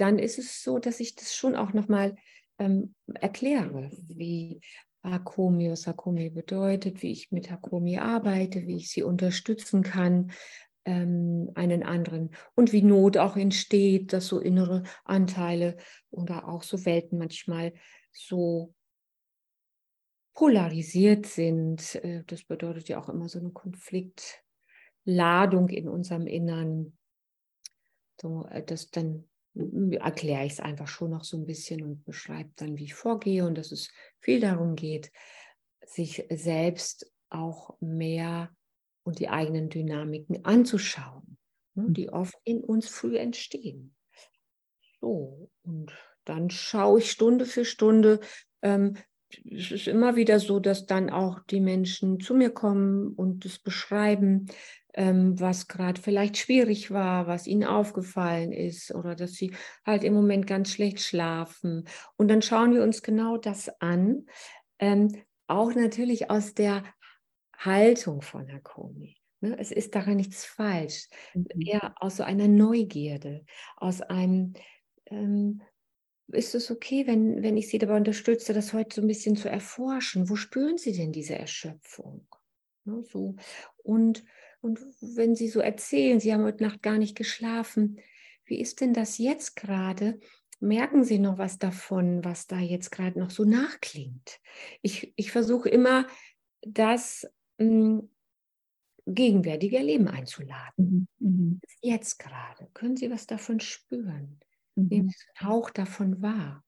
[0.03, 2.17] dann ist es so, dass ich das schon auch nochmal
[2.59, 4.61] ähm, erkläre, wie
[5.05, 10.33] Hakomi, was Hakomi bedeutet, wie ich mit Hakomi arbeite, wie ich sie unterstützen kann,
[10.85, 15.77] ähm, einen anderen und wie Not auch entsteht, dass so innere Anteile
[16.11, 17.73] oder auch so Welten manchmal
[18.11, 18.75] so
[20.35, 21.95] polarisiert sind.
[21.95, 26.99] Äh, das bedeutet ja auch immer so eine Konfliktladung in unserem Innern,
[28.21, 32.51] so, äh, dass dann erkläre ich es einfach schon noch so ein bisschen und beschreibe
[32.57, 35.12] dann, wie ich vorgehe und dass es viel darum geht,
[35.85, 38.51] sich selbst auch mehr
[39.05, 41.38] und die eigenen Dynamiken anzuschauen,
[41.75, 41.95] ne, hm.
[41.95, 43.95] die oft in uns früh entstehen.
[45.01, 45.93] So, und
[46.25, 48.21] dann schaue ich Stunde für Stunde.
[48.62, 48.97] Ähm,
[49.51, 53.59] es ist immer wieder so, dass dann auch die Menschen zu mir kommen und es
[53.59, 54.47] beschreiben,
[54.94, 59.55] ähm, was gerade vielleicht schwierig war, was ihnen aufgefallen ist oder dass sie
[59.87, 61.88] halt im Moment ganz schlecht schlafen.
[62.16, 64.26] Und dann schauen wir uns genau das an,
[64.78, 66.85] ähm, auch natürlich aus der
[67.57, 69.16] Haltung von Hakomi.
[69.40, 69.57] Ne?
[69.59, 71.09] Es ist daran nichts falsch.
[71.35, 71.46] Mhm.
[71.61, 73.44] Eher aus so einer Neugierde,
[73.76, 74.55] aus einem,
[75.07, 75.62] ähm,
[76.28, 79.50] ist es okay, wenn, wenn ich Sie dabei unterstütze, das heute so ein bisschen zu
[79.50, 80.31] erforschen?
[80.31, 82.26] Wo spüren Sie denn diese Erschöpfung?
[82.85, 83.37] Ne, so.
[83.83, 84.24] Und
[84.62, 88.01] und wenn Sie so erzählen, Sie haben heute Nacht gar nicht geschlafen,
[88.44, 90.20] wie ist denn das jetzt gerade?
[90.61, 94.40] Merken Sie noch was davon, was da jetzt gerade noch so nachklingt?
[94.81, 96.07] Ich, ich versuche immer,
[96.61, 97.27] das
[97.59, 98.11] mh, hm,
[99.07, 101.09] gegenwärtige Leben einzuladen.
[101.18, 101.29] Mhm.
[101.29, 101.61] mhm.
[101.81, 102.68] Jetzt gerade.
[102.72, 104.38] Können Sie was davon spüren?
[104.77, 104.87] Mhm.
[104.87, 106.64] Nehmen Sie einen Hauch davon wahr.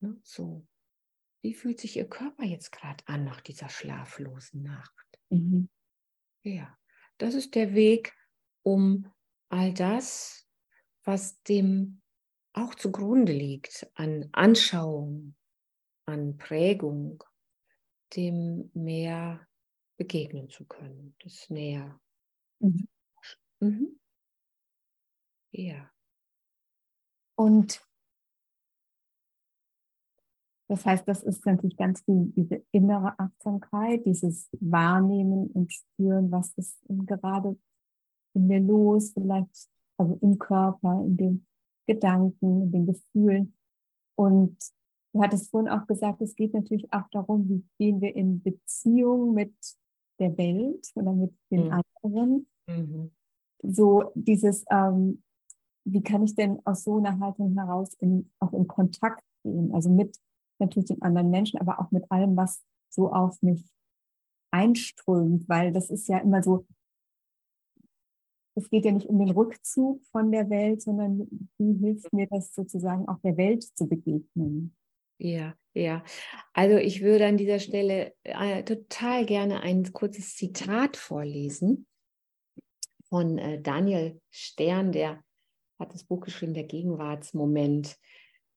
[0.00, 0.16] Ne?
[0.22, 0.66] So.
[1.42, 5.20] Wie fühlt sich Ihr Körper jetzt gerade an nach dieser schlaflosen Nacht?
[5.28, 5.68] Mhm.
[6.42, 6.74] Ja,
[7.18, 8.14] das ist der Weg,
[8.62, 9.10] um
[9.48, 10.46] all das,
[11.04, 12.00] was dem
[12.54, 15.34] auch zugrunde liegt an Anschauung,
[16.06, 17.22] an Prägung,
[18.16, 19.46] dem mehr
[19.96, 22.00] begegnen zu können, das näher.
[22.60, 22.88] Mhm.
[23.60, 23.98] Mhm.
[25.52, 25.90] Ja.
[27.38, 27.80] Und
[30.68, 36.54] das heißt, das ist natürlich ganz viel diese innere Achtsamkeit, dieses Wahrnehmen und Spüren, was
[36.54, 37.56] ist gerade
[38.34, 41.46] in mir los, vielleicht also im Körper, in den
[41.86, 43.54] Gedanken, in den Gefühlen.
[44.16, 44.56] Und
[45.12, 49.34] du hattest vorhin auch gesagt, es geht natürlich auch darum, wie gehen wir in Beziehung
[49.34, 49.54] mit
[50.18, 51.82] der Welt oder mit den mhm.
[52.02, 52.46] anderen.
[52.66, 53.10] Mhm.
[53.62, 55.22] So dieses, ähm,
[55.84, 59.90] wie kann ich denn aus so einer Haltung heraus in, auch in Kontakt gehen, also
[59.90, 60.18] mit
[60.64, 63.64] natürlich den anderen Menschen, aber auch mit allem, was so auf mich
[64.50, 66.66] einströmt, weil das ist ja immer so,
[68.56, 72.54] es geht ja nicht um den Rückzug von der Welt, sondern wie hilft mir das
[72.54, 74.76] sozusagen auch der Welt zu begegnen?
[75.18, 76.04] Ja, ja.
[76.52, 81.86] Also ich würde an dieser Stelle äh, total gerne ein kurzes Zitat vorlesen
[83.08, 85.22] von äh, Daniel Stern, der
[85.78, 87.96] hat das Buch geschrieben, der Gegenwartsmoment.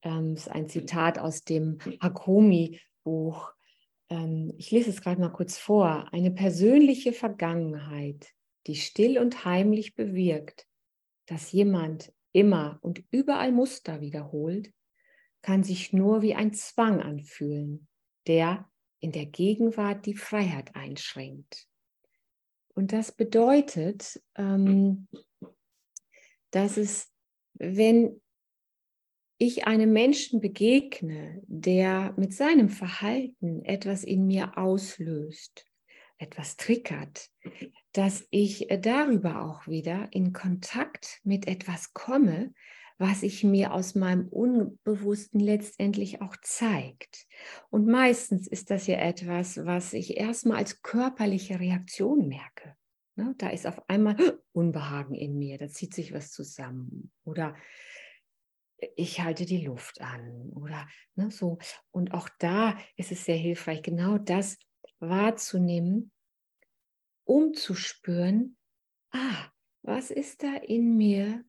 [0.07, 3.53] Ähm, ist ein Zitat aus dem Hakomi-Buch.
[4.09, 6.07] Ähm, ich lese es gerade mal kurz vor.
[6.11, 8.33] Eine persönliche Vergangenheit
[8.67, 10.67] die still und heimlich bewirkt,
[11.25, 14.71] dass jemand immer und überall Muster wiederholt,
[15.41, 17.87] kann sich nur wie ein Zwang anfühlen,
[18.27, 21.67] der in der Gegenwart die Freiheit einschränkt.
[22.73, 25.07] Und das bedeutet, ähm,
[26.51, 27.11] dass es,
[27.53, 28.21] wenn
[29.37, 35.65] ich einem Menschen begegne, der mit seinem Verhalten etwas in mir auslöst,
[36.17, 37.29] etwas triggert,
[37.93, 42.53] dass ich darüber auch wieder in Kontakt mit etwas komme,
[42.97, 47.27] was sich mir aus meinem Unbewussten letztendlich auch zeigt.
[47.69, 52.75] Und meistens ist das ja etwas, was ich erstmal als körperliche Reaktion merke.
[53.15, 54.15] Ne, da ist auf einmal
[54.51, 57.11] Unbehagen in mir, da zieht sich was zusammen.
[57.23, 57.55] Oder
[58.95, 60.51] ich halte die Luft an.
[60.55, 61.57] Oder ne, so.
[61.91, 64.57] Und auch da ist es sehr hilfreich, genau das
[64.99, 66.11] wahrzunehmen,
[67.23, 68.57] um zu spüren,
[69.11, 71.43] ah, was ist da in mir,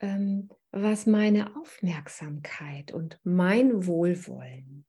[0.00, 4.86] ähm, was meine Aufmerksamkeit und mein Wohlwollen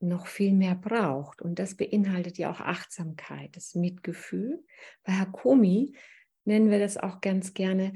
[0.00, 1.42] noch viel mehr braucht.
[1.42, 4.64] Und das beinhaltet ja auch Achtsamkeit, das Mitgefühl.
[5.02, 5.96] Bei Hakomi
[6.44, 7.92] nennen wir das auch ganz gerne,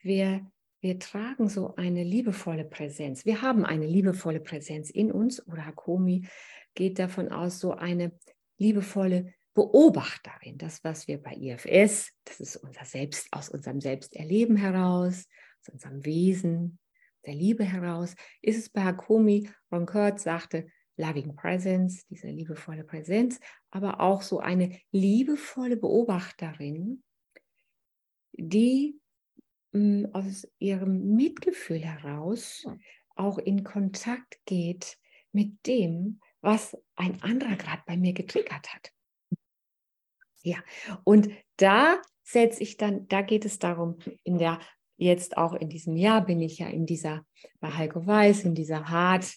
[0.00, 3.24] wir, wir tragen so eine liebevolle Präsenz.
[3.24, 6.26] Wir haben eine liebevolle Präsenz in uns oder Hakomi
[6.74, 8.12] geht davon aus, so eine
[8.58, 10.56] liebevolle Beobachterin.
[10.58, 15.26] Das, was wir bei IFS, das ist unser Selbst, aus unserem Selbsterleben heraus,
[15.60, 16.78] aus unserem Wesen,
[17.26, 23.40] der Liebe heraus, ist es bei Hakomi, Ron Kurt sagte, Loving Presence, diese liebevolle Präsenz,
[23.70, 27.02] aber auch so eine liebevolle Beobachterin,
[28.32, 29.00] die
[30.12, 32.66] aus ihrem Mitgefühl heraus
[33.16, 34.98] auch in Kontakt geht
[35.32, 38.92] mit dem, was ein anderer gerade bei mir getriggert hat.
[40.42, 40.58] Ja,
[41.04, 44.60] und da setze ich dann, da geht es darum, in der,
[44.96, 47.24] jetzt auch in diesem Jahr bin ich ja in dieser,
[47.60, 49.34] bei Heiko Weiß, in dieser Hart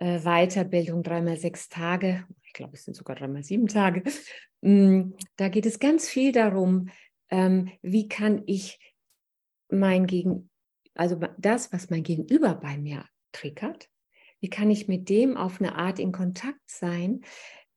[0.00, 4.02] äh, Weiterbildung, dreimal sechs Tage, ich glaube, es sind sogar dreimal sieben Tage.
[4.60, 6.90] Da geht es ganz viel darum,
[7.30, 8.78] ähm, wie kann ich
[9.72, 10.50] mein Gegen,
[10.94, 13.88] also das, was mein Gegenüber bei mir triggert,
[14.40, 17.24] wie kann ich mit dem auf eine Art in Kontakt sein,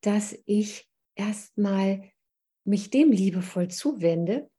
[0.01, 2.11] dass ich erstmal
[2.65, 4.49] mich dem liebevoll zuwende,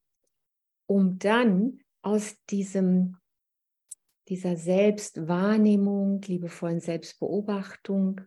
[0.87, 3.17] um dann aus diesem,
[4.29, 8.21] dieser Selbstwahrnehmung, liebevollen Selbstbeobachtung,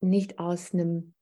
[0.00, 1.14] nicht aus einem,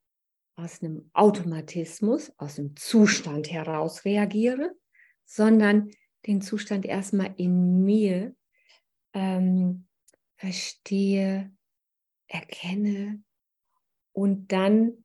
[0.56, 4.74] aus einem Automatismus, aus einem Zustand heraus reagiere,
[5.24, 5.90] sondern
[6.26, 8.34] den Zustand erstmal in mir
[9.12, 9.86] ähm,
[10.36, 11.52] verstehe,
[12.28, 13.22] erkenne
[14.12, 15.04] und dann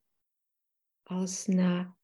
[1.04, 1.96] aus einer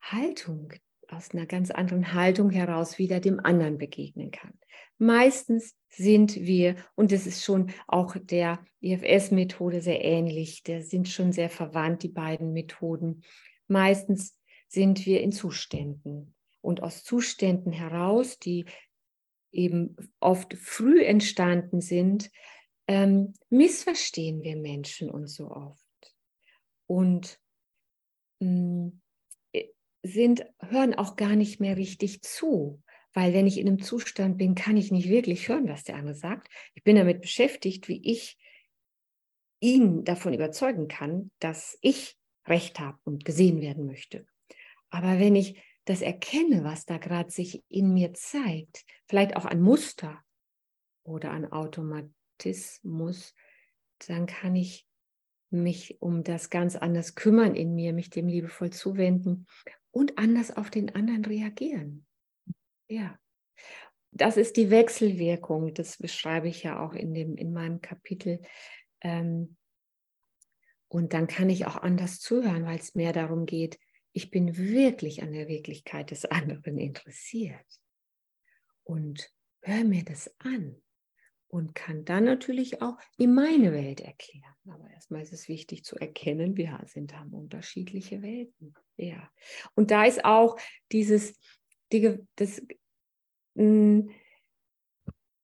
[0.00, 0.72] Haltung,
[1.08, 4.58] aus einer ganz anderen Haltung heraus wieder dem anderen begegnen kann.
[4.98, 11.32] Meistens sind wir, und das ist schon auch der IFS-Methode sehr ähnlich, da sind schon
[11.32, 13.22] sehr verwandt, die beiden Methoden.
[13.66, 14.38] Meistens
[14.68, 16.35] sind wir in Zuständen.
[16.66, 18.66] Und aus Zuständen heraus, die
[19.52, 22.30] eben oft früh entstanden sind,
[22.88, 25.80] ähm, missverstehen wir Menschen uns so oft.
[26.86, 27.40] Und
[28.40, 28.50] mh,
[28.90, 29.02] mm,
[30.02, 32.82] sind, hören auch gar nicht mehr richtig zu.
[33.12, 36.16] Weil wenn ich in einem Zustand bin, kann ich nicht wirklich hören, was der andere
[36.16, 36.48] sagt.
[36.74, 38.36] Ich bin damit beschäftigt, wie ich
[39.60, 44.26] ihn davon überzeugen kann, dass ich Recht habe und gesehen werden möchte.
[44.90, 49.62] Aber wenn ich das erkenne, was da gerade sich in mir zeigt, vielleicht auch an
[49.62, 50.22] Muster
[51.04, 53.34] oder an Automatismus,
[54.06, 54.86] dann kann ich
[55.50, 59.46] mich um das ganz anders kümmern in mir, mich dem liebevoll zuwenden
[59.92, 62.04] und anders auf den anderen reagieren.
[62.88, 63.18] Ja.
[64.10, 68.40] Das ist die Wechselwirkung, das beschreibe ich ja auch in, dem, in meinem Kapitel.
[69.02, 69.56] Ähm,
[70.88, 73.78] und dann kann ich auch anders zuhören, weil es mehr darum geht,
[74.16, 77.66] ich bin wirklich an der Wirklichkeit des anderen interessiert
[78.82, 80.80] und höre mir das an
[81.48, 84.54] und kann dann natürlich auch in meine Welt erklären.
[84.70, 88.72] Aber erstmal ist es wichtig zu erkennen, wir sind haben unterschiedliche Welten.
[88.96, 89.30] Ja.
[89.74, 90.58] Und da ist auch
[90.92, 91.38] dieses,
[91.92, 92.62] die, das,
[93.52, 94.10] mh, hm,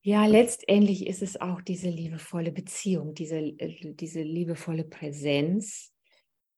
[0.01, 5.92] ja, letztendlich ist es auch diese liebevolle Beziehung, diese, äh, diese liebevolle Präsenz,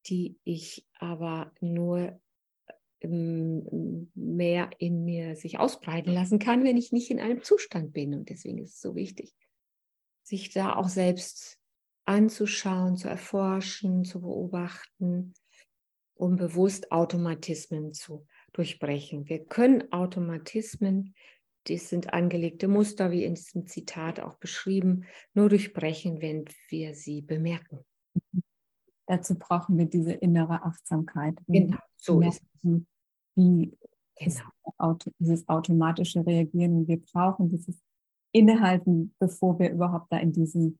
[0.07, 2.19] die ich aber nur
[3.01, 8.13] ähm, mehr in mir sich ausbreiten lassen kann, wenn ich nicht in einem Zustand bin.
[8.13, 9.33] Und deswegen ist es so wichtig,
[10.23, 11.59] sich da auch selbst
[12.05, 15.33] anzuschauen, zu erforschen, zu beobachten,
[16.15, 19.27] um bewusst Automatismen zu durchbrechen.
[19.27, 21.13] Wir können Automatismen,
[21.67, 27.21] die sind angelegte Muster, wie in diesem Zitat auch beschrieben, nur durchbrechen, wenn wir sie
[27.21, 27.83] bemerken.
[29.07, 31.37] Dazu brauchen wir diese innere Achtsamkeit.
[31.47, 32.81] Genau, so ist es.
[33.35, 33.77] Wie
[34.17, 34.97] genau.
[35.19, 36.87] dieses automatische Reagieren.
[36.87, 37.81] Wir brauchen dieses
[38.31, 40.79] Innehalten, bevor wir überhaupt da in diesen,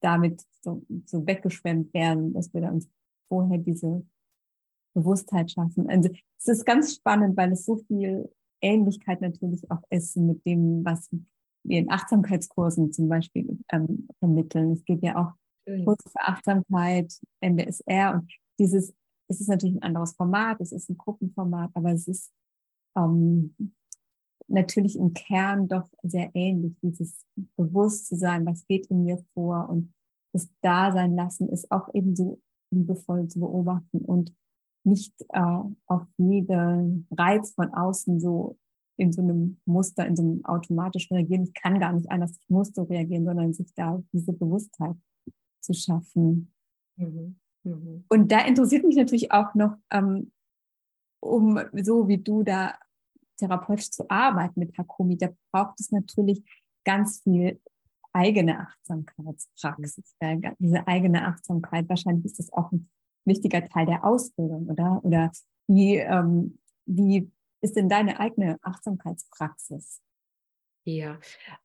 [0.00, 2.88] damit so, so weggeschwemmt werden, dass wir da uns
[3.28, 4.04] vorher diese
[4.94, 5.88] Bewusstheit schaffen.
[5.88, 10.84] Also es ist ganz spannend, weil es so viel Ähnlichkeit natürlich auch ist mit dem,
[10.84, 11.10] was
[11.64, 14.72] wir in Achtsamkeitskursen zum Beispiel ähm, vermitteln.
[14.72, 15.32] Es geht ja auch
[15.64, 18.94] Kurs für Achtsamkeit, MBSR und dieses,
[19.28, 22.32] es ist natürlich ein anderes Format, es ist ein Gruppenformat, aber es ist
[22.96, 23.54] ähm,
[24.48, 27.24] natürlich im Kern doch sehr ähnlich, dieses
[27.56, 29.92] Bewusstsein, was geht in mir vor und
[30.32, 32.40] das Dasein lassen ist auch ebenso
[32.70, 34.34] liebevoll zu beobachten und
[34.84, 38.58] nicht äh, auf jeden Reiz von außen so
[38.96, 41.44] in so einem Muster, in so einem automatischen Reagieren.
[41.44, 44.96] Ich kann gar nicht anders, ich muss so reagieren, sondern sich da diese Bewusstheit
[45.64, 46.52] zu schaffen.
[46.96, 47.36] Mhm.
[47.64, 48.04] Mhm.
[48.08, 50.30] Und da interessiert mich natürlich auch noch, ähm,
[51.20, 52.74] um so wie du da
[53.38, 56.42] therapeutisch zu arbeiten mit Hakomi, da braucht es natürlich
[56.84, 57.60] ganz viel
[58.12, 61.88] eigene Achtsamkeitspraxis, äh, diese eigene Achtsamkeit.
[61.88, 62.88] Wahrscheinlich ist das auch ein
[63.24, 65.04] wichtiger Teil der Ausbildung, oder?
[65.04, 65.32] Oder
[65.66, 70.00] wie, ähm, wie ist denn deine eigene Achtsamkeitspraxis?
[70.84, 71.18] Ja,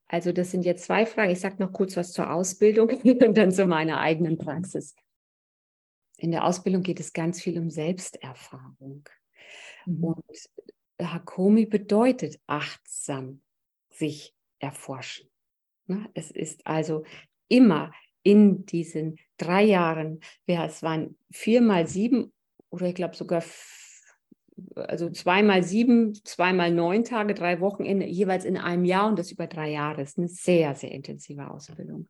[0.07, 1.31] also das sind jetzt zwei Fragen.
[1.31, 4.95] Ich sage noch kurz was zur Ausbildung und dann zu meiner eigenen Praxis.
[6.17, 9.07] In der Ausbildung geht es ganz viel um Selbsterfahrung.
[9.85, 10.03] Mhm.
[10.03, 10.49] Und
[11.01, 13.41] Hakomi bedeutet achtsam
[13.89, 15.29] sich erforschen.
[15.87, 16.09] Ne?
[16.13, 17.03] Es ist also
[17.47, 17.91] immer
[18.23, 22.33] in diesen drei Jahren, ja, es waren vier mal sieben
[22.69, 23.41] oder ich glaube sogar
[24.75, 29.47] also zweimal sieben, zweimal neun Tage, drei Wochenende, jeweils in einem Jahr und das über
[29.47, 30.01] drei Jahre.
[30.01, 32.07] Das ist eine sehr, sehr intensive Ausbildung.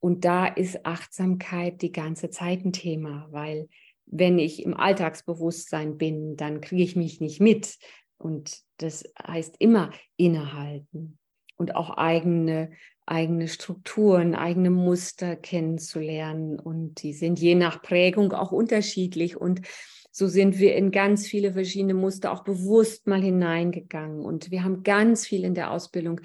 [0.00, 3.68] Und da ist Achtsamkeit die ganze Zeit ein Thema, weil
[4.06, 7.78] wenn ich im Alltagsbewusstsein bin, dann kriege ich mich nicht mit.
[8.18, 11.18] Und das heißt immer innehalten
[11.56, 12.70] und auch eigene,
[13.06, 16.58] eigene Strukturen, eigene Muster kennenzulernen.
[16.58, 19.36] Und die sind je nach Prägung auch unterschiedlich.
[19.36, 19.62] Und
[20.10, 24.20] so sind wir in ganz viele verschiedene Muster auch bewusst mal hineingegangen.
[24.20, 26.20] Und wir haben ganz viel in der Ausbildung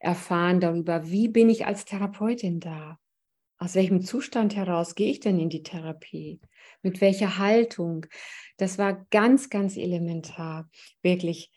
[0.00, 2.98] erfahren darüber, wie bin ich als Therapeutin da?
[3.58, 6.40] Aus welchem Zustand heraus gehe ich denn in die Therapie?
[6.82, 8.06] Mit welcher Haltung?
[8.56, 10.68] Das war ganz, ganz elementar,
[11.00, 11.51] wirklich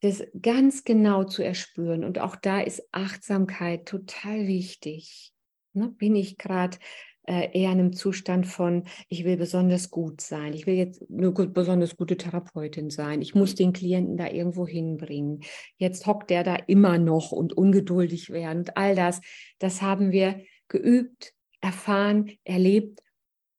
[0.00, 2.04] das ganz genau zu erspüren.
[2.04, 5.32] Und auch da ist Achtsamkeit total wichtig.
[5.72, 5.88] Ne?
[5.98, 6.78] Bin ich gerade
[7.26, 11.30] äh, eher in einem Zustand von, ich will besonders gut sein, ich will jetzt eine
[11.30, 15.42] besonders gute Therapeutin sein, ich muss den Klienten da irgendwo hinbringen.
[15.76, 19.20] Jetzt hockt der da immer noch und ungeduldig werden und all das,
[19.58, 23.00] das haben wir geübt, erfahren, erlebt,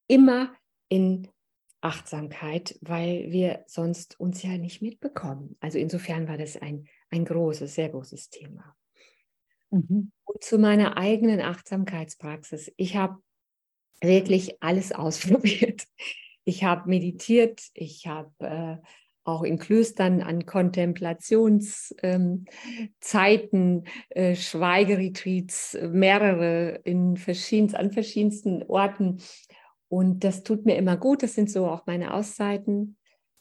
[0.07, 0.53] immer
[0.89, 1.27] in
[1.81, 5.55] Achtsamkeit, weil wir sonst uns ja nicht mitbekommen.
[5.59, 8.75] Also insofern war das ein, ein großes, sehr großes Thema.
[9.71, 10.11] Mhm.
[10.23, 12.71] Und zu meiner eigenen Achtsamkeitspraxis.
[12.77, 13.17] Ich habe
[14.01, 15.87] wirklich alles ausprobiert.
[16.43, 18.77] ich habe meditiert, ich habe äh,
[19.23, 22.45] auch in Klöstern an Kontemplationszeiten,
[23.03, 29.21] ähm, äh, Schweigeretreats, mehrere in verschiedens, an verschiedensten Orten.
[29.91, 32.95] Und das tut mir immer gut, das sind so auch meine Auszeiten.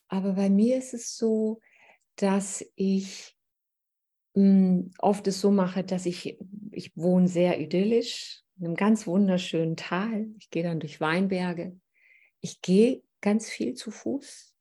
[0.09, 1.61] Aber bei mir ist es so,
[2.17, 3.39] dass ich
[4.35, 6.41] mh, hm, oft es so mache, dass ich,
[6.73, 10.27] ich wohne sehr idyllisch in einem ganz wunderschönen Tal.
[10.41, 11.79] Ich gehe dann durch Weinberge.
[12.41, 14.53] Ich gehe ganz viel zu Fuß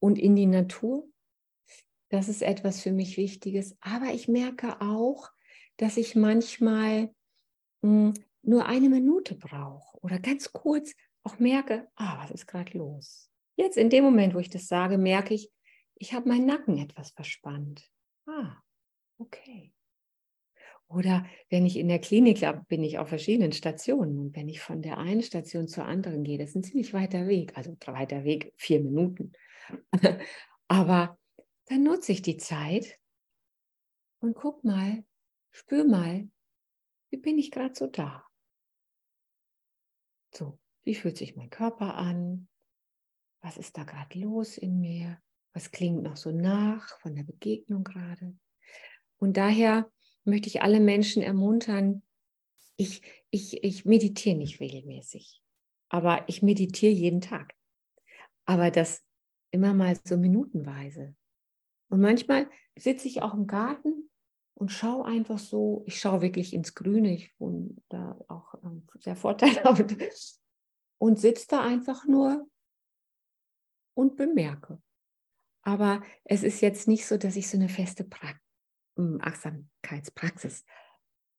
[0.00, 1.08] und in die Natur.
[2.08, 3.76] Das ist etwas für mich Wichtiges.
[3.80, 5.30] Aber ich merke auch,
[5.76, 7.14] dass ich manchmal
[7.80, 13.30] hm, nur eine Minute brauche oder ganz kurz auch merke, ah, was ist gerade los?
[13.56, 15.50] Jetzt in dem Moment, wo ich das sage, merke ich,
[15.96, 17.90] ich habe meinen Nacken etwas verspannt.
[18.26, 18.56] Ah,
[19.18, 19.72] okay.
[20.88, 24.82] Oder wenn ich in der Klinik bin ich auf verschiedenen Stationen und wenn ich von
[24.82, 28.52] der einen Station zur anderen gehe, das ist ein ziemlich weiter Weg, also weiter Weg,
[28.56, 29.32] vier Minuten.
[30.68, 31.18] Aber
[31.66, 32.98] dann nutze ich die Zeit
[34.20, 35.04] und guck mal,
[35.52, 36.28] spür mal,
[37.10, 38.26] wie bin ich gerade so da?
[40.32, 42.48] So, wie fühlt sich mein Körper an?
[43.42, 45.20] Was ist da gerade los in mir?
[45.52, 48.36] Was klingt noch so nach von der Begegnung gerade?
[49.18, 49.90] Und daher
[50.24, 52.02] möchte ich alle Menschen ermuntern,
[52.76, 55.42] ich, ich, ich meditiere nicht regelmäßig,
[55.90, 57.54] aber ich meditiere jeden Tag.
[58.46, 59.04] Aber das
[59.50, 61.14] immer mal so minutenweise.
[61.90, 64.09] Und manchmal sitze ich auch im Garten
[64.60, 69.16] und schaue einfach so, ich schaue wirklich ins Grüne, ich wohne da auch ähm, sehr
[69.16, 69.96] vorteilhaft
[70.98, 72.46] und sitze da einfach nur
[73.94, 74.82] und bemerke.
[75.62, 78.34] Aber es ist jetzt nicht so, dass ich so eine feste pra
[78.96, 80.66] hm, Achtsamkeitspraxis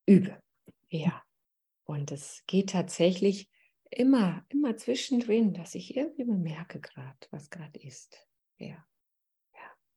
[0.07, 0.41] übe.
[0.89, 1.21] Ja.
[1.83, 3.51] Und es geht tatsächlich
[3.91, 8.27] immer, immer zwischendrin, dass ich irgendwie bemerke gerade, was gerade ist.
[8.57, 8.83] Ja.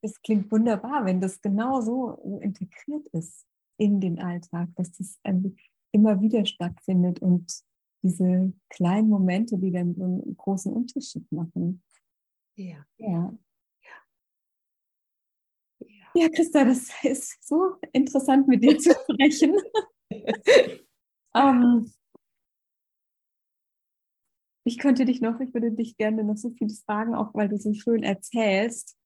[0.04, 0.10] Ja.
[0.10, 3.46] Es klingt wunderbar, wenn das genau so integriert ist
[3.78, 5.18] in den Alltag, dass das
[5.92, 7.52] immer wieder stattfindet und
[8.02, 11.82] diese kleinen Momente, die dann so einen großen Unterschied machen.
[12.56, 12.84] Ja.
[12.98, 13.32] Ja.
[16.16, 19.56] Ja, Christa, das ist so interessant, mit dir zu sprechen.
[21.34, 21.92] ähm,
[24.64, 27.58] ich könnte dich noch, ich würde dich gerne noch so vieles fragen, auch weil du
[27.58, 28.96] so schön erzählst.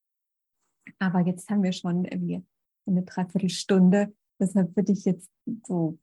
[0.98, 2.44] Aber jetzt haben wir schon irgendwie
[2.86, 4.14] eine Dreiviertelstunde.
[4.40, 5.30] Deshalb würde ich jetzt
[5.66, 5.98] so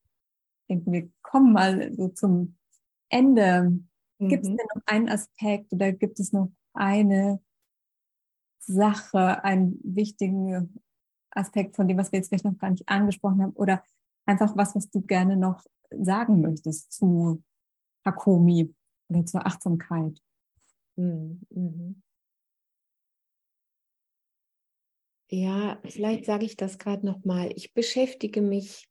[0.69, 2.57] denken, wir kommen mal so zum
[3.09, 3.79] Ende.
[4.19, 4.29] Mhm.
[4.29, 7.39] Gibt es denn noch einen Aspekt oder gibt es noch eine
[8.59, 10.79] Sache, einen wichtigen
[11.31, 13.83] Aspekt von dem, was wir jetzt vielleicht noch gar nicht angesprochen haben, oder
[14.25, 17.43] einfach was, was du gerne noch sagen möchtest zu
[18.03, 18.73] Hakomi
[19.09, 20.19] oder zur Achtsamkeit?
[20.95, 22.01] Mhm.
[25.29, 27.51] Ja, vielleicht sage ich das gerade noch mal.
[27.55, 28.87] Ich beschäftige mich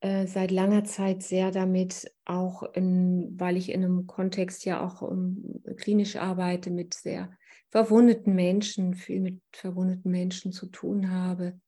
[0.00, 5.00] äh, seit langer Zeit sehr damit, auch in, weil ich in einem Kontext ja auch
[5.00, 7.30] um, klinisch arbeite mit sehr
[7.70, 11.58] verwundeten Menschen, viel mit verwundeten Menschen zu tun habe,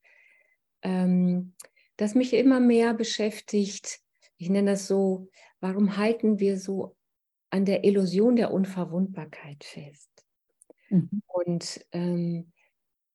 [0.83, 1.55] ähm,
[1.97, 4.01] das mich immer mehr beschäftigt.
[4.37, 5.31] Ich nenne das so,
[5.61, 6.95] warum halten wir so
[7.49, 10.11] an der Illusion der Unverwundbarkeit fest?
[10.91, 11.23] Mhm.
[11.27, 12.53] Und ähm,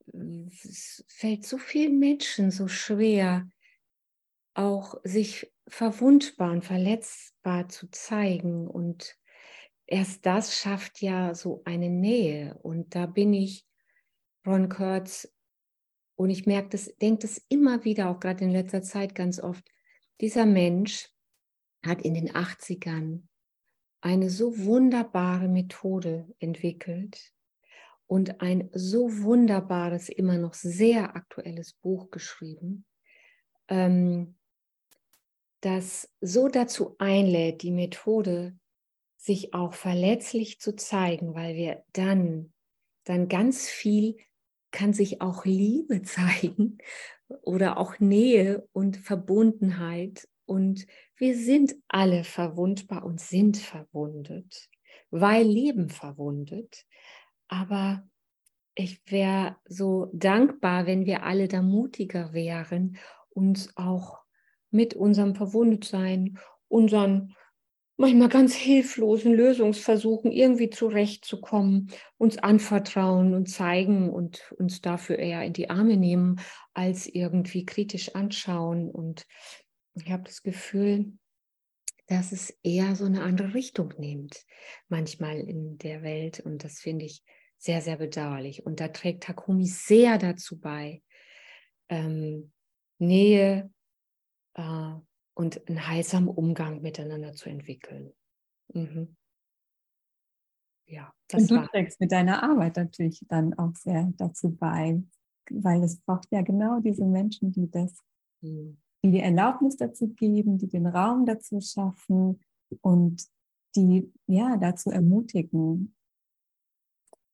[0.07, 3.47] es fällt so vielen Menschen so schwer,
[4.53, 8.67] auch sich verwundbar und verletzbar zu zeigen.
[8.67, 9.17] Und
[9.85, 12.57] erst das schafft ja so eine Nähe.
[12.61, 13.65] Und da bin ich
[14.45, 15.31] Ron Kurtz
[16.15, 19.63] und ich merke das, denke das immer wieder, auch gerade in letzter Zeit ganz oft.
[20.19, 21.09] Dieser Mensch
[21.83, 23.23] hat in den 80ern
[24.01, 27.33] eine so wunderbare Methode entwickelt
[28.11, 32.83] und ein so wunderbares, immer noch sehr aktuelles Buch geschrieben,
[33.69, 34.35] ähm,
[35.61, 38.59] das so dazu einlädt, die Methode
[39.15, 42.51] sich auch verletzlich zu zeigen, weil wir dann,
[43.05, 44.17] dann ganz viel
[44.71, 46.79] kann sich auch Liebe zeigen
[47.43, 50.27] oder auch Nähe und Verbundenheit.
[50.45, 50.85] Und
[51.15, 54.69] wir sind alle verwundbar und sind verwundet,
[55.11, 56.85] weil Leben verwundet.
[57.51, 58.09] Aber
[58.75, 62.97] ich wäre so dankbar, wenn wir alle da mutiger wären,
[63.29, 64.19] uns auch
[64.71, 66.39] mit unserem Verwundetsein,
[66.69, 67.35] unseren
[67.97, 75.53] manchmal ganz hilflosen Lösungsversuchen irgendwie zurechtzukommen, uns anvertrauen und zeigen und uns dafür eher in
[75.53, 76.39] die Arme nehmen,
[76.73, 78.89] als irgendwie kritisch anschauen.
[78.89, 79.27] Und
[79.95, 81.11] ich habe das Gefühl,
[82.07, 84.45] dass es eher so eine andere Richtung nimmt,
[84.87, 86.39] manchmal in der Welt.
[86.39, 87.23] Und das finde ich
[87.61, 88.65] sehr, sehr bedauerlich.
[88.65, 91.03] Und da trägt Takumi sehr dazu bei,
[91.89, 92.51] ähm,
[92.97, 93.71] Nähe
[94.55, 94.93] äh,
[95.35, 98.13] und einen heilsamen Umgang miteinander zu entwickeln.
[98.73, 99.15] Mhm.
[100.87, 101.67] Ja, das und du war.
[101.69, 105.01] trägst mit deiner Arbeit natürlich dann auch sehr dazu bei,
[105.49, 107.93] weil es braucht ja genau diese Menschen, die das,
[108.41, 108.77] mhm.
[109.03, 112.41] die die Erlaubnis dazu geben, die den Raum dazu schaffen
[112.81, 113.23] und
[113.75, 115.95] die ja dazu ermutigen.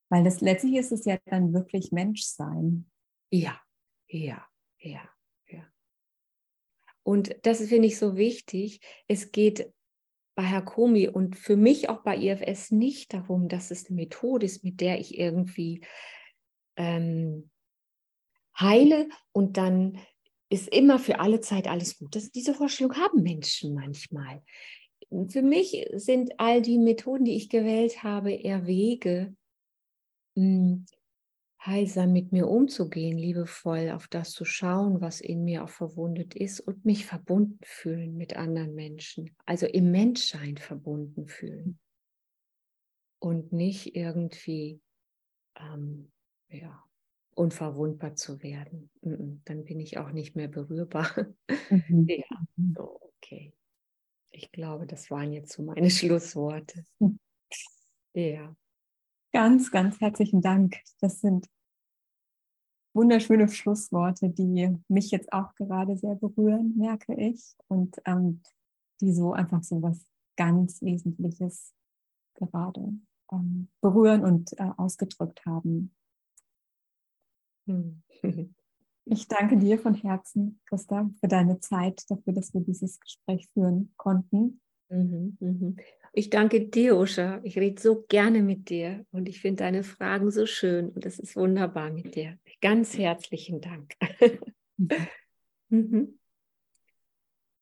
[0.09, 2.89] Weil das letztlich ist es ja dann wirklich Menschsein.
[3.29, 3.59] Ja,
[4.07, 4.45] ja,
[4.79, 5.01] ja,
[5.47, 5.67] ja.
[7.03, 8.81] Und das finde ich so wichtig.
[9.07, 9.73] Es geht
[10.35, 14.45] bei Herr Komi und für mich auch bei IFS nicht darum, dass es eine Methode
[14.45, 15.83] ist, mit der ich irgendwie
[16.77, 17.49] ähm,
[18.57, 19.99] heile und dann
[20.49, 22.15] ist immer für alle Zeit alles gut.
[22.15, 24.43] Das, diese Vorstellung haben Menschen manchmal.
[25.29, 29.35] Für mich sind all die Methoden, die ich gewählt habe, eher Wege,
[30.37, 30.85] hm,
[31.65, 36.59] heilsam mit mir umzugehen, liebevoll auf das zu schauen, was in mir auch verwundet ist
[36.59, 41.79] und mich verbunden fühlen mit anderen Menschen, also im Menschsein verbunden fühlen
[43.19, 44.79] und nicht irgendwie
[45.59, 46.11] ähm,
[46.49, 46.83] ja,
[47.35, 48.91] unverwundbar zu werden.
[49.01, 51.09] Dann bin ich auch nicht mehr berührbar.
[51.69, 52.05] Mhm.
[52.09, 52.25] ja,
[52.75, 53.53] so, okay.
[54.29, 56.85] Ich glaube, das waren jetzt so meine Schlussworte.
[56.99, 57.19] Hm.
[58.13, 58.55] Ja.
[59.37, 60.77] Ganz, ganz herzlichen Dank.
[60.99, 61.47] Das sind
[62.95, 67.55] wunderschöne Schlussworte, die mich jetzt auch gerade sehr berühren, merke ich.
[67.67, 68.41] Und ähm,
[68.99, 70.03] die so einfach so was
[70.37, 71.75] ganz Wesentliches
[72.33, 72.93] gerade
[73.31, 75.95] ähm, berühren und äh, ausgedrückt haben.
[77.67, 78.01] Hm.
[79.09, 83.93] Ich danke dir von Herzen, Christa, für deine Zeit, dafür, dass wir dieses Gespräch führen
[83.95, 84.59] konnten.
[84.89, 85.77] Mhm, mhm.
[86.13, 87.39] Ich danke dir, Usha.
[87.43, 91.19] Ich rede so gerne mit dir und ich finde deine Fragen so schön und es
[91.19, 92.39] ist wunderbar mit dir.
[92.61, 93.93] Ganz herzlichen Dank.
[95.69, 96.17] Mhm.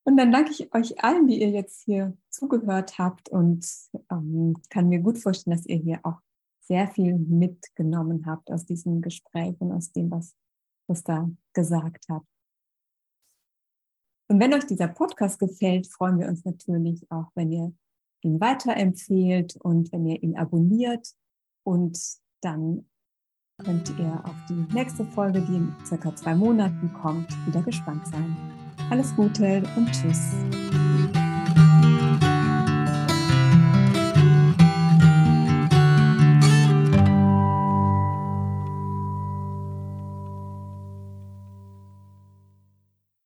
[0.03, 3.67] Und dann danke ich euch allen, die ihr jetzt hier zugehört habt und
[4.11, 6.19] ähm, kann mir gut vorstellen, dass ihr hier auch
[6.61, 10.35] sehr viel mitgenommen habt aus diesem Gespräch und aus dem, was
[10.85, 12.21] Christa gesagt hat.
[14.27, 17.73] Und wenn euch dieser Podcast gefällt, freuen wir uns natürlich auch, wenn ihr
[18.21, 21.13] ihn weiterempfehlt und wenn ihr ihn abonniert.
[21.63, 21.99] Und
[22.41, 22.85] dann
[23.63, 28.35] könnt ihr auf die nächste Folge, die in circa zwei Monaten kommt, wieder gespannt sein.
[28.89, 30.31] Alles Gute und Tschüss.